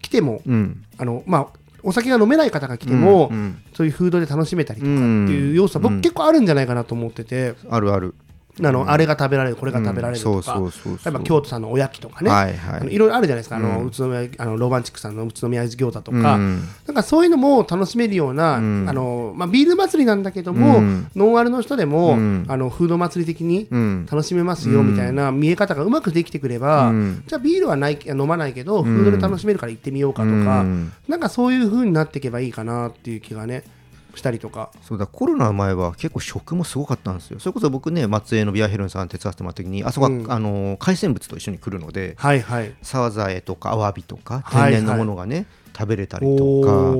[0.00, 0.84] 来てもうん。
[0.98, 3.62] あのまあお酒が飲めない方が来ても、うんうん。
[3.74, 6.00] そういうフードで楽しめたりとかっていう要素は僕うん。
[6.00, 8.14] 結構あるんじゃないかなと思ってて、あるある
[8.60, 11.12] あのあれが食べられるこれが食べられるとか、うんそうそうそうそう。
[11.12, 12.94] 例えば京都さんのおやきとかね、はいはい。
[12.94, 13.86] いろいろあるじゃないですか、あのうん。
[13.86, 16.68] 宇都宮あのローマンチックさんの宇都宮餃子とか、うん。
[16.86, 18.86] なんかそういうのも楽しめるような、うん。
[18.86, 21.08] あのまあ、ビール祭りなんだけども、うん。
[21.16, 22.44] ノンアルの人でも、うん。
[22.46, 24.06] あのフード祭り的にうん。
[24.10, 27.24] 楽しめますよみたいな見え方がうまくできてくれば、うん。
[27.26, 30.92] じゃあビールはない飲まないけど、フードで楽しめるから行ってみようかとか、うん。
[31.08, 33.64] なんかそういう風になっていけばいいかなっていう気がね
[34.14, 34.70] したりとか。
[34.82, 37.38] そうだコロナの前は結構食もすごかったんですよ。
[37.40, 40.30] それこそ僕ね松江のビアヘルンさん手伝わせてもらった時にあそこは、うん。
[40.30, 42.74] あの海鮮物と一緒に来るのではいはい。
[42.82, 44.72] サザエとかアワビとかはい。
[44.72, 45.46] 天然のものがね、
[45.76, 46.92] 食べれたりとか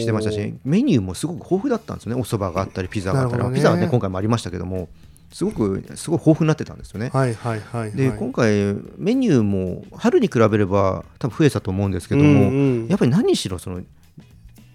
[0.00, 2.20] してましたしメニューもすごく豊富だったんですよね。
[2.20, 3.54] お蕎麦があったりピザがあったり、ね。
[3.54, 4.88] ピザはね今回もありましたけども
[5.32, 7.10] すごくすごい豊富になってたんですよね。
[7.12, 7.92] はいはいはいはい。
[7.92, 8.50] で今回
[8.96, 12.86] メニューも春に比べれば多分増えたと思うんですけども、うんうん。
[12.88, 13.82] やっぱり何しろその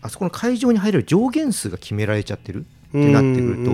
[0.04, 3.72] あそこの会場に入れる上限数が決められちゃってるってなってくると、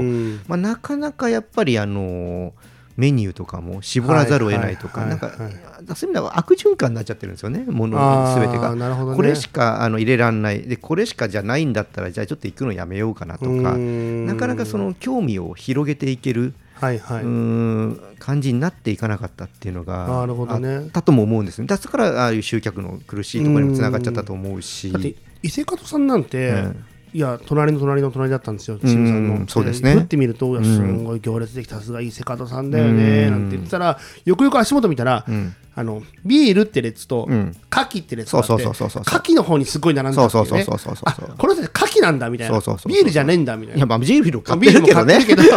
[0.47, 2.53] まあ、なかなかやっぱりあの
[2.99, 8.75] メニューとかも絞らざるを得ないとか、はいなんか、そういう意味では悪循環になっちゃってるんですよね、ものすべてが。
[8.75, 9.15] ね。
[9.15, 10.63] これしかあの入れられない。
[10.63, 14.25] で、これしかじゃないんだったら、じゃあちょっと行くのやめようかなとか、うん。
[14.25, 17.23] なかなかその興味を広げていける、はいはい。
[17.23, 21.67] うーん感じになっていかなかったっていうのがあったとも思うんですね。
[21.67, 25.15] だからああいう集客の苦しいところにもつながっちゃったと思うし。
[25.41, 29.33] 伊勢門さんなんて、うんいや隣の隣の隣だったんですよ、チームさんの。
[29.33, 43.77] うんそうですね打ってみると、うんすんごい行列できた、さすが伊勢門さんだよね、うんなんて言ってたら、よくよく足元見たら、うんあのビールって列と、うん牡蠣って列があって、そうそうそうそうそう牡蠣の方にすごい並んでたっていう、ね、そうそうそうそうそうそうあこの人牡蠣なんだみたいなそうそうそうそうビールじゃねえんだみたいな。
[43.77, 45.55] いや、まあ、ジービル買っビールもてるけどね。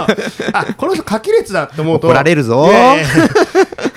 [0.55, 3.92] あこの人牡蠣列だって思うと、怒られるぞいやいやいやあ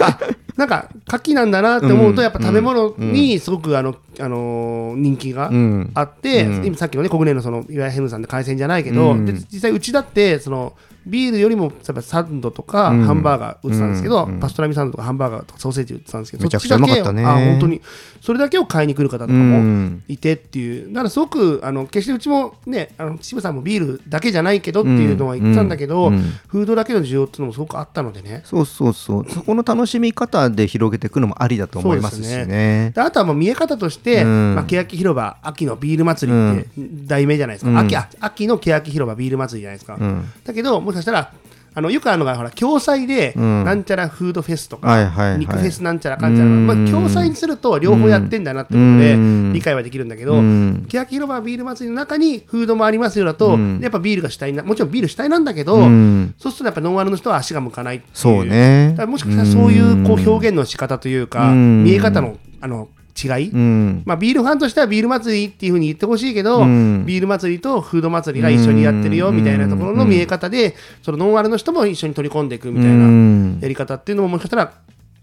[0.57, 2.23] なんか牡蠣なんだなって思うと、うん。
[2.23, 5.91] やっぱ食べ物にすごくあの、あのー人気がうん。
[5.93, 6.65] あって、うん。
[6.65, 9.25] 今さっきのね、国内のそのいわゆるヘムさんで海鮮じゃないけど、うん。
[9.25, 10.73] で実際うちだってその
[11.05, 13.03] ビールよりも例えばサンドとかうん。
[13.05, 17.23] ハンバーガー売ってたんですけど、うんパストラミサンドとかハンバーガーとかソーセージ売ってたんですけど、めちゃくちゃうまかったね。
[17.23, 17.81] そちだけあ本当に。
[18.21, 20.03] それだけを買いに来る方とかうもん。
[20.07, 26.09] いてっていう、だからすごくあの決してうちもね、あの秩父さんもビールだけじゃないけどっていうのは言ってたんだけど、
[26.47, 28.41] フードだけの需要っていうのもすごくあったのでね。
[28.45, 29.25] そうそうそう。
[29.29, 32.91] そこの楽しみ方で広げていくのもありだと思いますしね。
[32.95, 34.55] であとはもう見え方として、うん。
[34.55, 36.69] まあ、欅広場秋のビール祭りって
[37.05, 37.77] 題名じゃないですか、うん。
[37.77, 40.25] 秋あ秋の欅広場ビール祭りじゃないですか、うん。
[40.43, 41.31] だけどもしかしたら
[41.77, 43.65] あのよくあるのがほら共催で、うん。
[43.65, 45.39] なんちゃらフードフェスとか、はいはいはい。
[45.39, 46.67] 肉フェスなんちゃらかんちゃら、うん。
[46.67, 49.53] まあ、共催にすると両方やってんだなってことでうん。
[49.53, 50.85] 理解はできるんだけど、うん。
[50.87, 53.81] 欅広場ビール祭りの中にフードもありますよだと、うん。
[53.81, 56.33] やっぱビールが主体なもちろんビール主体なんだけど、うん。
[56.37, 58.11] そうするとやっぱノンアルの人は足が向かないっていう。
[58.13, 58.95] そうね。
[59.05, 61.83] もしかしたらそういうこう表現の仕方というか、うん。
[61.83, 62.87] 見え方のあの
[63.23, 64.03] 違い、うん。
[64.05, 67.05] まあ、ビールファンとしてはビール祭りっていうふうに言ってほしいけど、うん。
[67.05, 73.59] ビール祭りとフード祭りが一緒にやってるよみたいなところの見え方で、そのノンアルの人も一緒に取り込んでいくみたいなうん。
[73.61, 74.73] やり方っていうのももしかしたら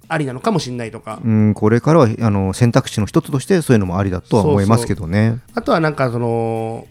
[0.09, 5.39] ありなのかもしれないとか、うん、これからはあの選択肢の一つとしてそういうのもありだとは思いますけどね。
[5.55, 6.87] あとはなんかその、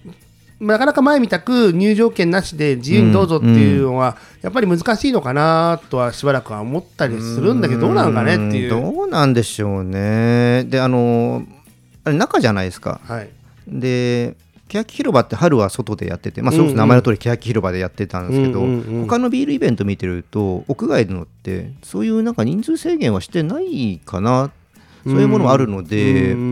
[0.62, 8.70] なかなか前みたく入場券なしで自由にどうぞっていうのは、やっぱり難しいのかなとはしばらくは思ったりするんだけど、どうなのかねっていう。
[8.70, 10.64] どうなんでしょうね。
[10.66, 11.44] で、あの、
[12.04, 13.02] あれ中じゃないですか。
[13.04, 13.30] はい
[13.68, 14.36] で、
[14.68, 24.52] 欅広場って春は外でやってて、まあ、それこそ名前の通り欅広場でやってたんですけど、うんうんうん他のビールイベント見てると、屋外のって、そういうなんか人数制限はしてないかな、
[25.04, 26.44] そういうものはあるので、うんう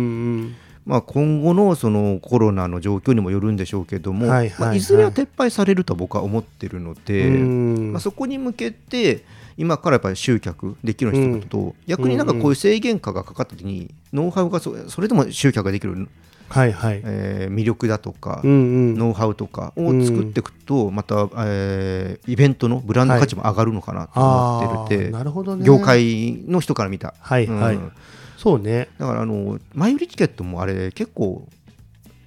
[0.41, 0.55] ん
[0.89, 9.23] まあ、今後のそのコロナの状況にもよるんでしょうけども、はいはいはいまあ、いずれは撤廃されると僕は思ってるので、うんまあ、そこに向けて
[9.55, 16.07] 今からやっぱり集客できるようにしていくと、逆になんかこういう制限下がかかった時にノウハウがそそれでも集客ができる、
[16.47, 17.01] はいはい。
[17.05, 25.63] えー魅力だとか、うんうんノウハウとかを作っていくと、また、えーイベントのブランド価値も上がるのかなと思ってるて、あーなるほどね。
[25.65, 27.13] 業界の人から見た。
[27.19, 27.75] はいはい。
[27.75, 27.91] うん
[28.39, 28.87] そうね。
[28.97, 31.45] だからあの前売りチケットもあれ結構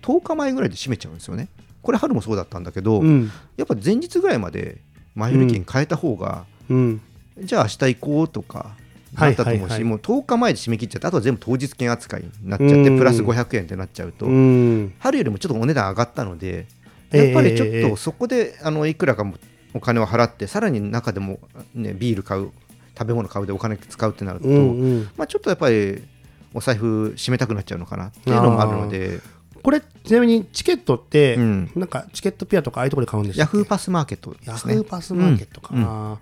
[0.03, 1.49] 10日前ぐらいで閉めちゃうんですよね。
[1.81, 3.31] これ春もそうだったんだけど、うん。
[3.57, 4.83] やっぱ前日ぐらいまで
[5.15, 7.01] 前売り券変えた方が、うん。
[7.39, 8.77] じゃあ明日行こうとか
[9.15, 14.95] はないったと思うし、はいはいもう10日前で締め切っちゃってあとは全部当日券扱いになっちゃって、うんプラス500円ってなっちゃうと、うん。
[14.99, 16.67] 春よりもちょっとお値段上がったので
[17.11, 19.37] ええやっぱりちょっええとそこであのいくらかも
[19.75, 21.41] お金を払ってさらに中でも、
[21.75, 22.51] ね、ビール買う
[22.99, 25.11] 食べ物買うでお金使うってなると、うんうん。
[25.17, 26.03] まあ、ちょっとやっぱり
[26.55, 29.21] お財布締めたくなっちゃうのかなっていうのもあるので。
[29.63, 31.71] これ、ちなみにチケットって、うん。
[31.77, 34.75] なんかチケットピアとかああいうところで買うんですヤフーパスマーケットですね。
[34.75, 35.75] ヤフーパスマーケットか。
[35.75, 36.19] な。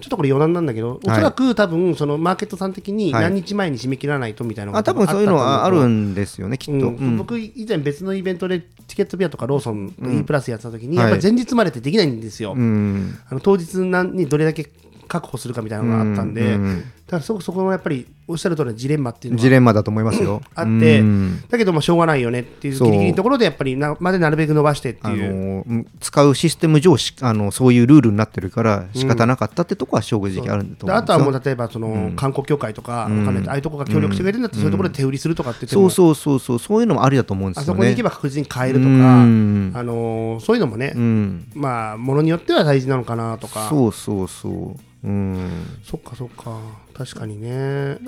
[0.00, 3.22] ちょっとこれ余談なんだけど、おそらく多分そのマーケットさん的にはい。
[3.22, 6.96] 何日前に締め切らないとみたいなのがあ多分そういうのはあるんんですよねきっと、うん。
[6.96, 7.16] うん。
[7.18, 13.16] 僕以前別のイベントでチケットピアとかローソンの E プラスやってた時に、はいやっぱり前日までってできないんですよ、うん。
[13.30, 14.68] あの当日何にどれだけ
[15.12, 20.40] 確保するかみたいなのがあったんで、うんうんからそこそこのやっぱりおっしゃる通りのジレンマっていうのはジレンマだと思いますよ。
[20.54, 21.44] あってうん。
[21.48, 25.34] だけどもしょうがないよねっていうギリギリのところでやっぱりなまでなるべく伸ばしてってあいう。
[25.34, 30.86] のうん使うシステム上しあのそういうルールになってるから仕方なかったってとこは正直あるんだと思うんですよ。
[30.86, 32.16] であとはもう例えばそのうん。
[32.16, 33.28] 観光協会とか、うん。
[33.48, 36.58] ああいうとこが協力してくれるんだったら、そういうところで手売りするとかってそうそうそうそう。
[36.58, 37.72] そういうのもありだと思うんですよね。
[37.72, 39.72] あそこに行けば確実に買えるとか、うん。
[39.74, 41.48] あのーそういうのもね、うん。
[41.54, 43.68] まあものによっては大事なのかなとか。
[43.68, 45.06] そうそうそう。
[45.06, 45.50] うん。
[45.84, 46.58] そっかそっか
[46.92, 47.98] 確かにね。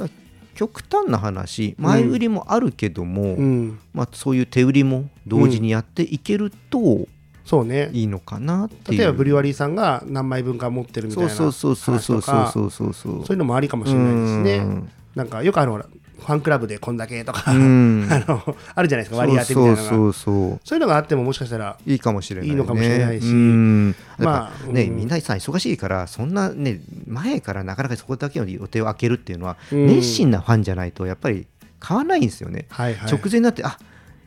[0.55, 3.79] 極端な話前売りもあるけども、うん。
[3.93, 7.09] まあ、そういう手売りも同時にやっていけると
[7.45, 7.91] そうね。
[7.93, 8.99] いいのかなっていう。
[8.99, 15.87] 例えばブリュワリーさんが何枚分か持ってるみたいなそうそうそうそうそう話とかそうそうそうそういうのもありかもしれないですねうんなんかよくあるほら
[16.19, 18.07] ファンクラブでこんだけとか、うん。
[18.11, 19.83] あのあるじゃないですか割り当てみたいなのが。
[19.83, 20.61] そうそうそう。
[20.65, 23.27] そういうのがあってももしかしたらいいかもしれない、ね、いいのかもしれないし。
[23.27, 23.95] うん。
[24.19, 24.97] まあまあね、うん。
[24.97, 29.87] みんなさん忙しいからそんなね前からなかなかそこだけの予定を開けるっていうのは、うん。
[29.87, 31.47] 熱心なファンじゃないとやっぱり
[31.81, 33.13] 買わないんですよね、はいはい。
[33.13, 33.79] 直前になってあ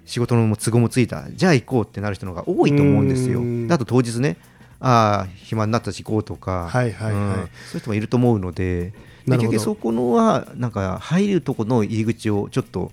[0.05, 1.25] 仕事の都合もついた。
[1.31, 3.41] じゃあ行こうってなる人の方が多いと思うんですよ。
[3.73, 4.37] あと当日ね
[4.79, 7.13] ああ暇になったし行こうとか、はいはいはい。
[7.13, 7.33] うん。
[7.33, 8.93] そういう人もいると思うので
[9.27, 12.91] 結局そこのはなんか入るとこの入り口をちょっと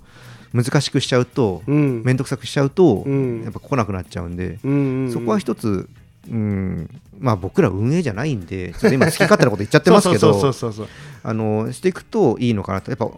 [0.52, 2.02] 難しくしちゃうとうん。
[2.04, 3.42] 面倒くさくしちゃうと、うん。
[3.42, 5.12] やっぱ来なくなっちゃうんで、うんうんうん。
[5.12, 5.88] そこは一つ、
[6.30, 13.08] うんまあ、僕ら運営じゃないんで、ちょっと今、好き勝手なこと言っちゃってますけど、していくといいのかなと、やっぱ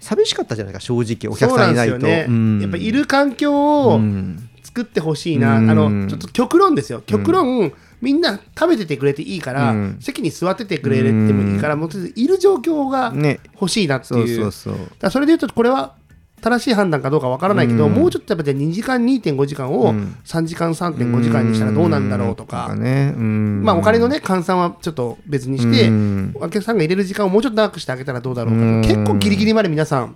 [0.00, 1.98] 寂しかったじゃないか、正直、お客さんいないと。
[1.98, 2.26] ね。
[2.28, 2.60] うん。
[2.60, 4.48] やっぱいる環境をうん。
[4.62, 5.70] 作ってほしいな、うん。
[5.70, 7.02] あのちょっと極論ですよ。
[7.06, 9.96] 極論、みんな食べててくれていいから、うん。
[10.00, 14.20] 席に座っててくれてもいいから、もういる状況がね、欲しいなってそう。
[14.20, 14.74] いうそうそう。
[14.74, 15.94] だからそれでいうとこれは
[16.40, 17.92] 正しい判断かどうかわからないけど、うん。
[17.92, 20.16] もうちょっとやっぱじゃあ2時間2.5時間をうん。
[20.24, 26.32] 3時間3.5時間にしたらどうなんだろうとか、まあお金のね換算はちょっと別にして、うん。
[26.36, 30.14] お客さんが入れる時間をもうちょっと長くしてあげたらどうだろうか結構ギリギリまで皆さん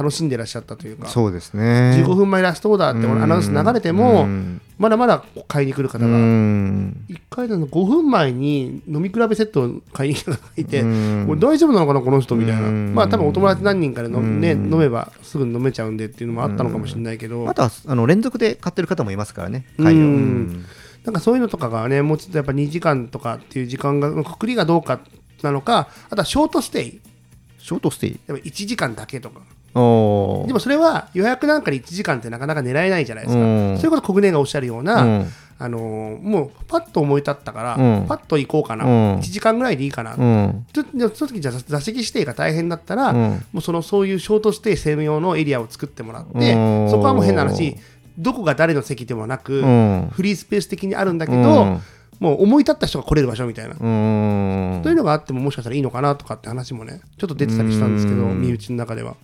[0.00, 1.08] 楽しんでらっしゃったというか。
[1.08, 2.02] そうですね。
[2.02, 4.60] 15分前ラストオーダーってアナウンス流れても、うん。
[4.78, 7.04] まだまだ買いに来る方うが、ん。
[7.10, 11.24] 1回の5分前に飲み比べセットを買いに来た方がいて、うん。
[11.28, 12.94] これ大丈夫なのかな、この人みたいな、うん。
[12.94, 14.72] まあ多分お友達何人かで飲,、ね、うん。
[14.72, 19.84] 飲めばすぐ飲めちゃうんでっていうのもあったのかもしれないけど、あとはあの連続で買ってる方もいますからね、うん。
[19.84, 20.64] 会をうん
[21.04, 25.00] なんかそういうのとかがね、もうちょっとやっぱ2時間とかっていう時間が、のくくりがどうか
[25.42, 27.00] なのか、あとはショートステイ、
[27.58, 28.20] ショートステイ。
[28.26, 29.40] やっぱ1時間だけとか。
[29.72, 33.42] でもそれは予約なんかで1時間ってなかなか狙えないじゃないですか。
[33.42, 33.76] うん。
[33.76, 35.26] そういうこと、国根がおっしゃるような、うん。
[35.62, 38.06] あのーもうパッと思い立ったから、うん。
[38.06, 38.90] パッと行こうかな、うん。
[39.18, 40.66] 1時間ぐらいでいいかな、うん。
[40.72, 43.44] その時じゃあ座席指定が大変だったら、うん。
[43.52, 46.90] もうそのそういうショートステイ専用のエリアを作ってもらって、うん。
[46.90, 47.76] そこはもう変な話、
[48.18, 50.08] どこが誰の席でもなく、うん。
[50.12, 51.80] フリースペース的にあるんだけど、うん。
[52.18, 54.80] もう思い立った人が来れる場所みたいな、うん。
[54.82, 58.40] そういうのがあってももしかしたらいいのかなとかって話もね、ちょっと出てたりしたんですけど、うん。
[58.40, 59.14] 身内の中では。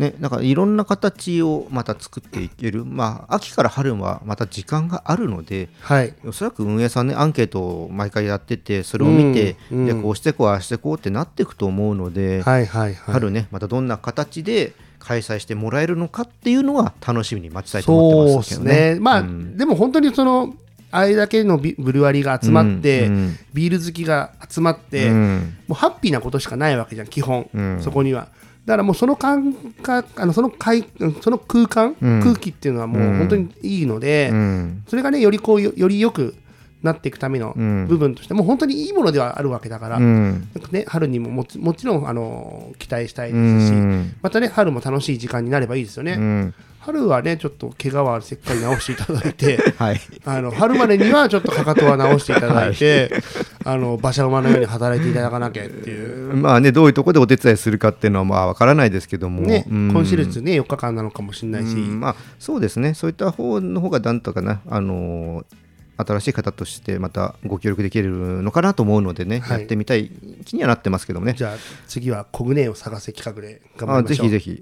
[0.00, 13.12] ね、なんかいろんな形をまた作っていける、まあ、秋から春はまた時間があるので、はい、おそらく運営さんね、アンケートを毎回やってて、それを見て、うんうんじゃあこうしてこう、ああしてこうってなっていくと思うので、はいはいはい。
[13.12, 18.94] 春ね、またどんな形で開催してもらえるのかっていうのは楽しみに待ちたいと思ってますけどね。
[18.94, 19.00] ね。
[19.00, 20.54] まあ、うんでも本当にその、
[20.92, 28.28] あれだけのビブルワリーが集まって、うんうんビール好きが集まって、うんもうハッピーなことしかないわけじゃん、基本、うんそこには。
[28.66, 30.84] だからもうその感覚、あのその会
[31.22, 32.20] その空間、うん。
[32.22, 34.82] 空気っていうのはもう本当にいいので、うん。
[34.86, 36.34] それがね、よりこうよより良く
[36.82, 37.86] なっていくためのうん。
[37.88, 40.48] 部分として、もう本当にいいものではあるわけだから、うん。
[40.54, 44.14] なんかね、春にももちもちろんあの期待したいでうすし、ん。
[44.22, 46.52] またね、春も楽しい時間になればいいですよね。
[46.90, 53.22] うん春はね、ちょっと怪我はしっかり治していただいて、 はいあの春までにはちょっとかかとは直していただいて、
[53.64, 56.36] あの馬車馬のように働いていただかなきゃっていう。
[56.36, 65.56] まあね、どういうところでお手伝いするかっていうのはまあわからないですけども、ね、うんコンシェルジュね、4日間なのかもしれないし、うんまあ、そうですね、そういった方の方がなんとかな、あのー
[66.02, 70.10] 新しい方としてまたご協力できるのかなと思うのでね、はいやってみたい
[70.46, 71.34] 気にはなってますけどもね。
[71.36, 74.26] じゃあ次はコグネを探せ企画で頑張りましょう。
[74.26, 74.60] あぜひぜ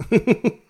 [0.50, 0.67] ひ。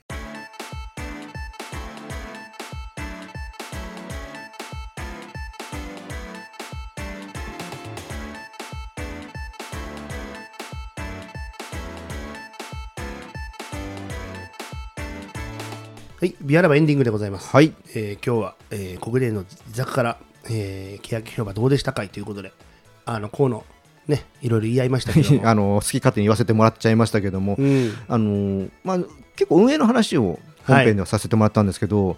[16.21, 17.49] はい、ビアラバエンディングでございます。
[17.55, 20.19] はい、えー今日は、えー、コグネの自宅から、
[20.51, 22.09] えー、欅広場どうでしたかい？
[22.09, 22.51] ということで、
[23.05, 23.65] あの河野
[24.09, 28.99] ね、いろいろ言い合いましたけども、 あの好き勝手に言わせてもらっちゃいましたけども、うん、あのーまあ、
[29.37, 32.17] 結構運営の話を本編ではさせてもらったんですけど、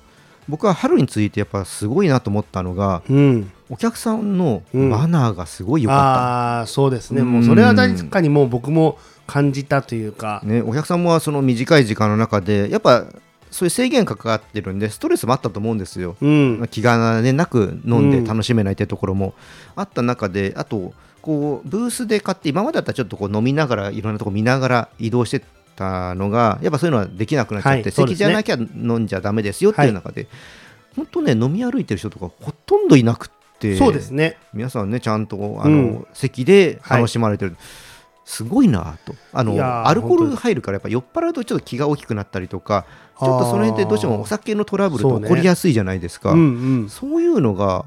[0.48, 4.88] 僕は春についてやっぱすごいなと思ったのがうん、お客さんのうん。
[4.88, 7.32] マナーがすごい良かった、ああ、そうですね、うん。
[7.32, 13.04] もうそれは確かにもう僕も感じたというか、ね、お客さんもその短い時間の中でやっぱ
[13.50, 16.16] そういう制限かかってるんでストレスもあったと思うんですよ。
[16.20, 19.34] うん、気兼ねなく飲んでうん楽しめないってところも
[19.76, 25.42] あった中で、あとこうブースで買って今までだったらちょっとこう飲みながらいろんなとこ見ながら移動して
[25.76, 30.28] たのがやっぱそういうのはできなくなっちゃって、はい席じゃなきゃ飲んじゃダメですよっていう中で、
[30.96, 33.28] 本当ね飲み歩いてる人とかほとんどいなくっ
[33.58, 34.38] てそうですね。
[34.54, 36.06] 皆さんねちゃんとあの、うん。
[36.14, 37.56] 席で楽しまれてる、
[38.30, 39.14] すごいなと。
[39.32, 39.56] あの
[39.88, 42.86] アルコール入るからやっぱ酔っ払うとちょっと気が大きくなったりとか
[43.18, 45.24] ちょっとその辺でどうしてもお酒のトラブルとそうね。
[45.24, 46.30] 起こりやすいじゃないですか。
[46.30, 47.86] うんうん、そういうのが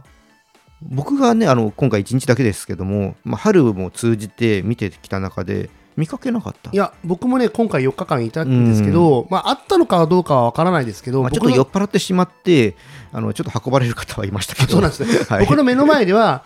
[0.82, 6.72] 僕がねあの今回1日だけですけども、まあ、春も通じて見てきた中で見かけなかった。
[6.72, 12.76] いや僕もね今回4日間いたんですけど、まああったのかどうかは分からないですけど、まあ、ちょっと酔っ払ってしまって
[13.14, 14.74] あのちょっと運ばれる方はいましたけど。
[14.74, 15.46] そうなんですね、 はい。
[15.46, 16.44] 僕の目の前では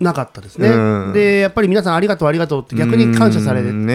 [0.00, 1.12] なかったですね、うん。
[1.12, 3.86] でやっぱり皆さんありがとうありがとうって逆に感謝されるの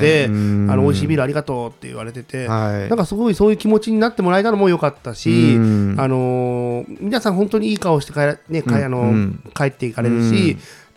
[0.00, 0.68] で、うん。
[0.68, 2.88] あの美味しいビールありがとうって言われてて、はい。
[2.88, 5.94] なんかすごいそういう気持ちになってもらえたのも良かったし、うん。
[5.98, 9.42] あのー皆さん本当にいい顔して帰ら、ね帰あのうん。
[9.54, 10.48] 帰っていかれるし、うん。
[10.48, 10.54] や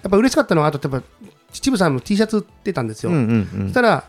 [0.08, 1.08] っぱ嬉しかったのはあとやっぱ
[1.52, 3.68] 秩父さんの T シャツ売ってたんですよ、うんうんうん。
[3.68, 4.04] そしたら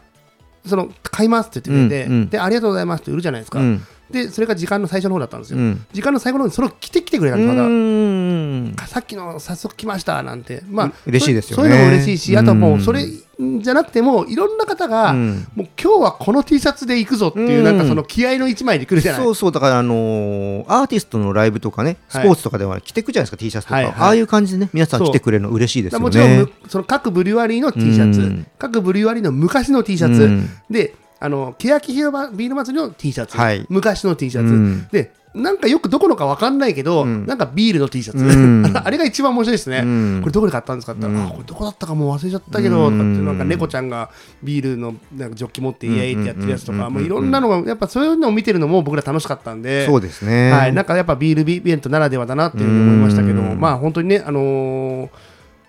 [0.66, 5.84] その買いますって言ってくれて、でありがとうございますって売るじゃないですか、うんでそれが時間の最初の方だったんですよ、うん。
[5.92, 8.76] 時間の最後の方にそれを着てきてくれたんですまだ、うん。
[8.86, 11.62] さっきの早速来ましたなんて、まあ、嬉しいですよね。
[11.62, 12.80] そういうのも嬉しいし、あとはもううん。
[12.80, 15.46] それじゃなくても、いろんな方が、うん。
[15.54, 17.78] もう今日はこの T シャツで行くぞっていう、うんなん。
[17.78, 19.22] かその気合の一枚で来るじゃない。
[19.22, 22.26] そうそうだからあのーアーティストのライブとかねスはい。
[22.26, 23.94] ポーツとかでは着てくじゃないですか、T シャツとか、はいはい。
[23.94, 24.70] ああいう感じでね。
[24.72, 26.02] 皆さん来てくれるの嬉しいですよね。
[26.02, 28.46] もちろんむその各ブリュワリーの T シャツ、うん。
[28.58, 30.50] 各ブリュワリーの昔の T シャツ、うん。
[30.70, 33.66] であの欅広場ビール祭りの T シャツ、はい。
[33.68, 34.88] 昔の T シャツ、うん。
[34.92, 37.26] でなんかよくどこのか分かんないけど、うん。
[37.26, 38.72] なんかビールの T シャツ、うん。
[38.74, 40.20] あれが一番面白いですね、うん。
[40.22, 41.30] これどこで買ったんですかって言ったら、うん。
[41.30, 42.98] あこれどこだったかもう忘れちゃったけど、うん。
[42.98, 44.10] とかってなんか猫ちゃんが
[44.42, 46.94] ビールのなんかジョッキ持ってイエーイってやってるやつとか、うん。
[46.94, 49.86] もういろんなのがやっぱそういうのを見てるのも僕ら楽しかったんで。
[49.86, 53.60] そうですね、はい、なんかやっぱビールビベントならではだなっていうふうに思いましたけど、うん。
[53.60, 55.08] まあ本当にね、あのー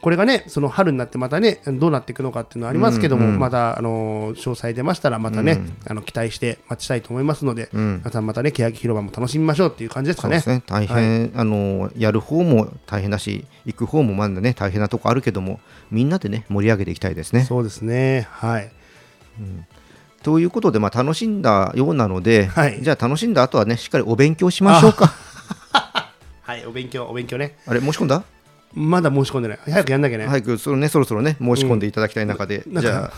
[0.01, 10.39] これがね、その春になってまたね、どうなっていくのかっていうのはありますけども、うんうんまた、あのー詳細出ましたら、またね、うんあの期待して待ちたいと思いますので、うん皆さんまたね、欅広場も楽しみましょうっていう感じですかね。
[10.39, 15.59] そうですね大変、あのやる方も大変だし行く方もまだね大変なとこあるけども
[15.91, 17.43] みんなでね盛り上げていきたいですね。
[17.43, 18.27] そうですね。
[18.31, 18.71] はい。
[20.23, 25.13] ということで、まあ、楽しんだようなので、はいじゃあ楽しんだ後はねしっかりお勉強しましょうか。
[26.41, 27.57] はい、お勉強、お勉強ね。
[27.67, 28.23] あれ申し込んだ？
[28.73, 29.59] まだ申し込んでない。
[29.65, 30.27] 早くやんなきゃね。
[30.27, 33.11] 早くその、ね、そろそろね申し込んでいただきたい中で、なんかじゃあ。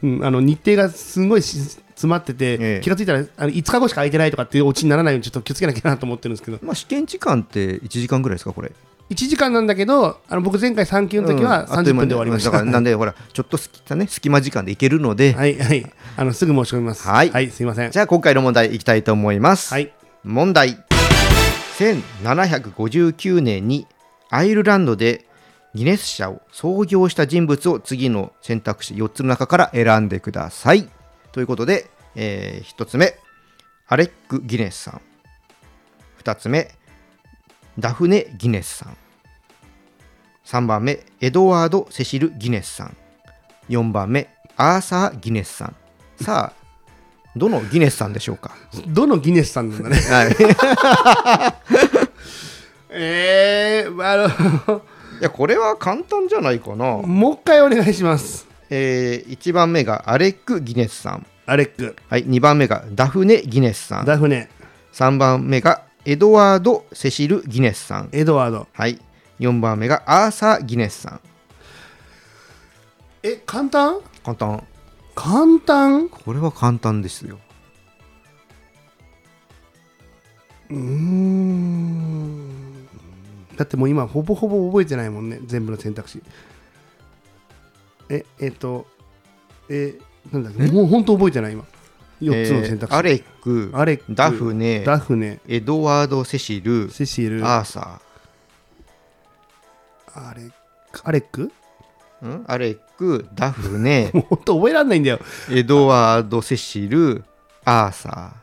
[0.00, 2.80] うん、あの日程がすごいし詰まってて、ええ。
[2.82, 6.58] 気がついたらあの5日後しか空いてないとかっていうオチにならないようにちょっと気をつけなきゃなと思ってるんですけど。
[6.62, 8.70] まあ、試験時間って1時間ぐらいですかこれ
[9.10, 15.92] ？1時間なんだけどあの僕前回3級の時は30うんあっという間に分で終わりました、だからなんでほらちょっとすき、ね、隙間時間でいけるので、はいはい。
[16.16, 17.08] あのすぐ申し込みます。
[17.08, 17.50] はい。
[17.50, 17.90] すいません。
[17.90, 19.72] じゃあ今回の問題いきたいと思います。
[19.72, 19.92] はい。
[20.24, 20.78] 問題。
[21.78, 23.86] 1759年に
[24.30, 25.26] アイルランドで
[25.74, 30.88] ギネス社を創業した人物を次の選択肢4つの中から選んでください。
[31.32, 33.14] ということで、え1つ目
[33.86, 35.00] アレック・ギネスさん。
[36.22, 36.70] 2つ目
[37.78, 38.96] ダフネ・ギネスさん。
[40.44, 42.96] 3番目エドワード・セシル・ギネスさん。
[43.68, 45.76] 4番目アーサー・ギネスさん。
[46.24, 46.58] さあ
[47.36, 48.56] どのギネスさんでしょうか？
[48.88, 49.96] どのギネスさんなんだね。
[49.96, 50.36] はい
[52.90, 54.28] えー、あ
[54.66, 54.82] の
[55.20, 58.46] いやこれは簡単じゃないかな、もう一回お願いします。
[58.70, 61.96] えー、1番目がアレック・ギネスさん、アレック。
[62.08, 64.04] はい、2番目がダフネ・ギネスさん。
[64.04, 64.48] ダフネ。
[64.92, 68.68] 3番目がエドワード・セシル・ギネスさん、エドワード。
[68.72, 68.98] はい、
[69.40, 71.20] 4番目がアーサー・ギネスさん。
[73.22, 74.00] え簡単？
[74.24, 74.64] 簡単。
[75.14, 76.08] 簡単？
[76.08, 77.38] これは簡単ですよ。
[80.70, 82.67] うーん
[83.58, 85.40] だってもう今ほぼほぼ覚えてないもんね。
[85.44, 86.22] 全部の選択肢。
[88.08, 88.86] ええっと
[89.68, 89.98] え
[90.32, 90.62] なんだっけ？
[90.72, 91.64] もう本当覚えてない今。
[92.22, 95.40] 4つの選択肢、えーアレックアレックダフネダフネ。
[95.48, 97.44] エドワード・セシルセシル。
[97.46, 98.00] アーサ
[100.14, 100.50] アレッ
[100.92, 101.52] クアレック？
[102.22, 102.44] ーん？
[102.48, 104.10] アレックダフネ。
[104.14, 105.20] もう本当覚えられないんだよ。
[105.50, 107.24] エドワード・セシル
[107.64, 108.34] アーサ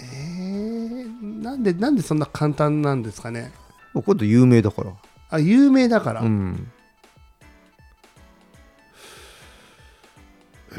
[0.00, 3.52] えー、なんでなんでそんな簡単なんですかね？
[3.58, 3.61] ー
[3.94, 4.92] 今度有名だから。
[5.30, 6.70] あ有名だから、うん。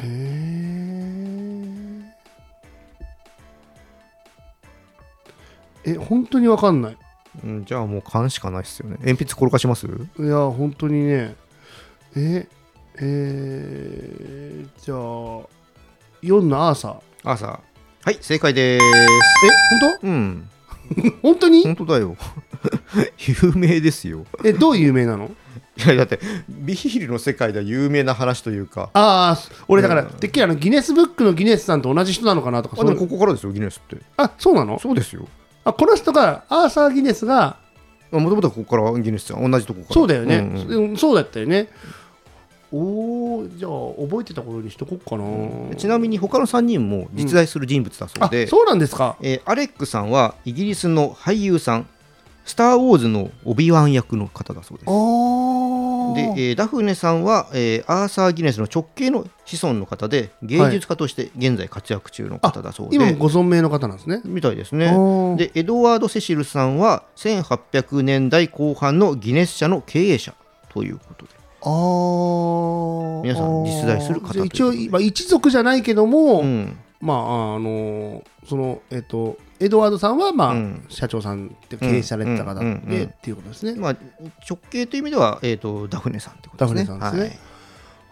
[5.86, 6.96] ええ本当にわかんない。
[7.44, 8.96] うん、じゃあもう勘しかないっすよね。
[9.00, 9.86] 鉛筆転がします？
[9.86, 9.90] い
[10.22, 11.36] や本当にね。
[12.16, 12.48] え
[12.96, 14.98] えー、じゃあ
[16.22, 17.00] 4のアーサー。
[17.24, 18.84] 朝はい正解です。
[20.02, 20.48] えうん。
[21.22, 21.62] 本当に？
[21.64, 22.16] 本当だよ
[23.42, 24.24] 有名ですよ。
[24.44, 25.30] えどう有名なの？
[25.76, 28.90] いやだってビールの世界では有名な話というか。
[28.92, 29.38] ああ
[29.68, 30.08] 俺だから、うん。
[30.10, 34.02] てっきりあのギネスブックのギネスさんと同じ人なのかなとかあでもここからですよギネスって。
[34.16, 34.78] あそうなの？
[34.78, 35.26] そうですよ。
[35.64, 37.56] あこの人がアーサー・ギネスが
[38.12, 39.94] もともとここからギネスさん同じとこから。
[39.94, 40.96] そうだよね、んうんうん。
[40.96, 41.68] そうだったよね。
[42.72, 43.70] おおじゃあ
[44.08, 49.16] 覚えてたことにしとこっかな、ちなみに他の3人も実在する人物だそうあで、そうなんですか。
[49.20, 51.86] えーアレックさんはイギリスの俳優さん
[52.44, 54.86] スター・ウォーズのオビワン役の方だそうです。
[56.36, 64.20] で、えーダフネさんは、えーアーサー・ギネスの直系の子孫の方で芸術家として現在活躍中の方だそうで、今もご存命の方なんですね。
[64.24, 65.36] みたいですあねー。
[65.36, 70.34] でエドワード・セシルさんは1800年代後半のギネス社の経営者
[70.68, 71.32] ということで。
[71.62, 73.22] あー。
[73.22, 76.76] 皆さん実在する方じゃあということ一応、まあ、一族じゃないけども、うん。
[77.00, 83.96] まああのそのえっ、とエドワードさんはまあ、うん社長さんって経営されてた方で、っていうことですね、まあ、
[84.48, 86.84] 直系という意味では、えー、とダフネさんってことですね。
[86.84, 87.40] ダフネさんですね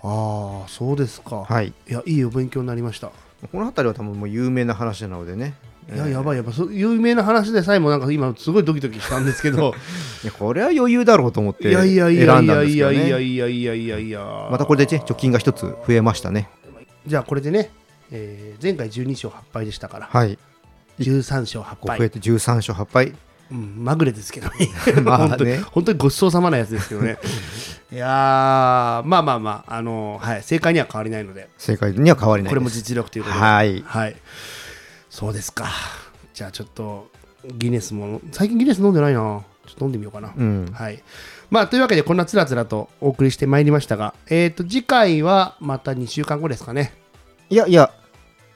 [0.04, 3.12] ああそうですか、はい、はいい、やいいお勉強になりました
[3.52, 5.54] この辺りは多分もう有名な話なのでね。
[5.92, 9.74] いややばいやばいそう有名な話でさえもなんか今すごいドキドキしたんですけど
[10.22, 13.06] いやこれは余裕だろうと思っていやいやいや選んだんいやいやですけどね。
[13.06, 16.48] いやいやいやいやいやまたこれで、ね、貯金が一つ増えましたね。
[17.04, 17.70] じゃあこれでね、
[18.12, 20.38] えー前回12勝8敗でしたからはい。
[21.02, 23.14] 13勝8敗増えて13勝8敗。
[23.50, 24.48] うん、まぐれですけど。
[24.48, 24.68] ね
[25.04, 25.28] まあね。
[25.28, 27.18] 本当に本当にごちそうさまなやつですけどね。
[27.92, 31.50] いやーまあまあまあ、あのーはい、正解には変わりないので。
[31.58, 32.50] 正解には変わりない。
[32.50, 33.42] これも実力ということで。
[33.42, 33.84] はい。
[33.86, 34.16] はい、
[35.10, 35.66] そうですか。
[36.32, 37.10] じゃあちょっと
[37.58, 39.20] ギネスも最近ギネス飲んでないな。
[39.66, 40.72] ちょっと飲んでみようかな、うん。
[40.72, 41.02] はい。
[41.50, 46.94] まあというわけでこんなつらつらとお送りしてまいりましたがえっ、と次回はまた2週間後ですかね。
[47.50, 48.01] いやいや、え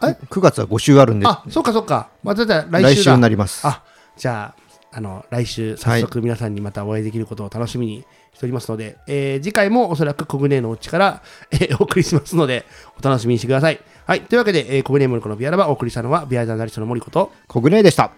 [0.01, 3.67] 9月は5週あるんで、あそっかそっかまたじ来来週になります。
[3.67, 3.83] あ
[4.17, 4.67] じゃあ
[4.97, 12.65] あの来週早速皆さんにまたお会いできることを楽しみにしておりますので、えー次回もおそらくコグネーのうちから、えーお送りしますので
[12.99, 13.81] お楽しみにしてください。
[14.07, 18.13] はい、というわけで、えーコグネームのビアラバお送りしたのはビアジャーナリストの森子とコグネでした。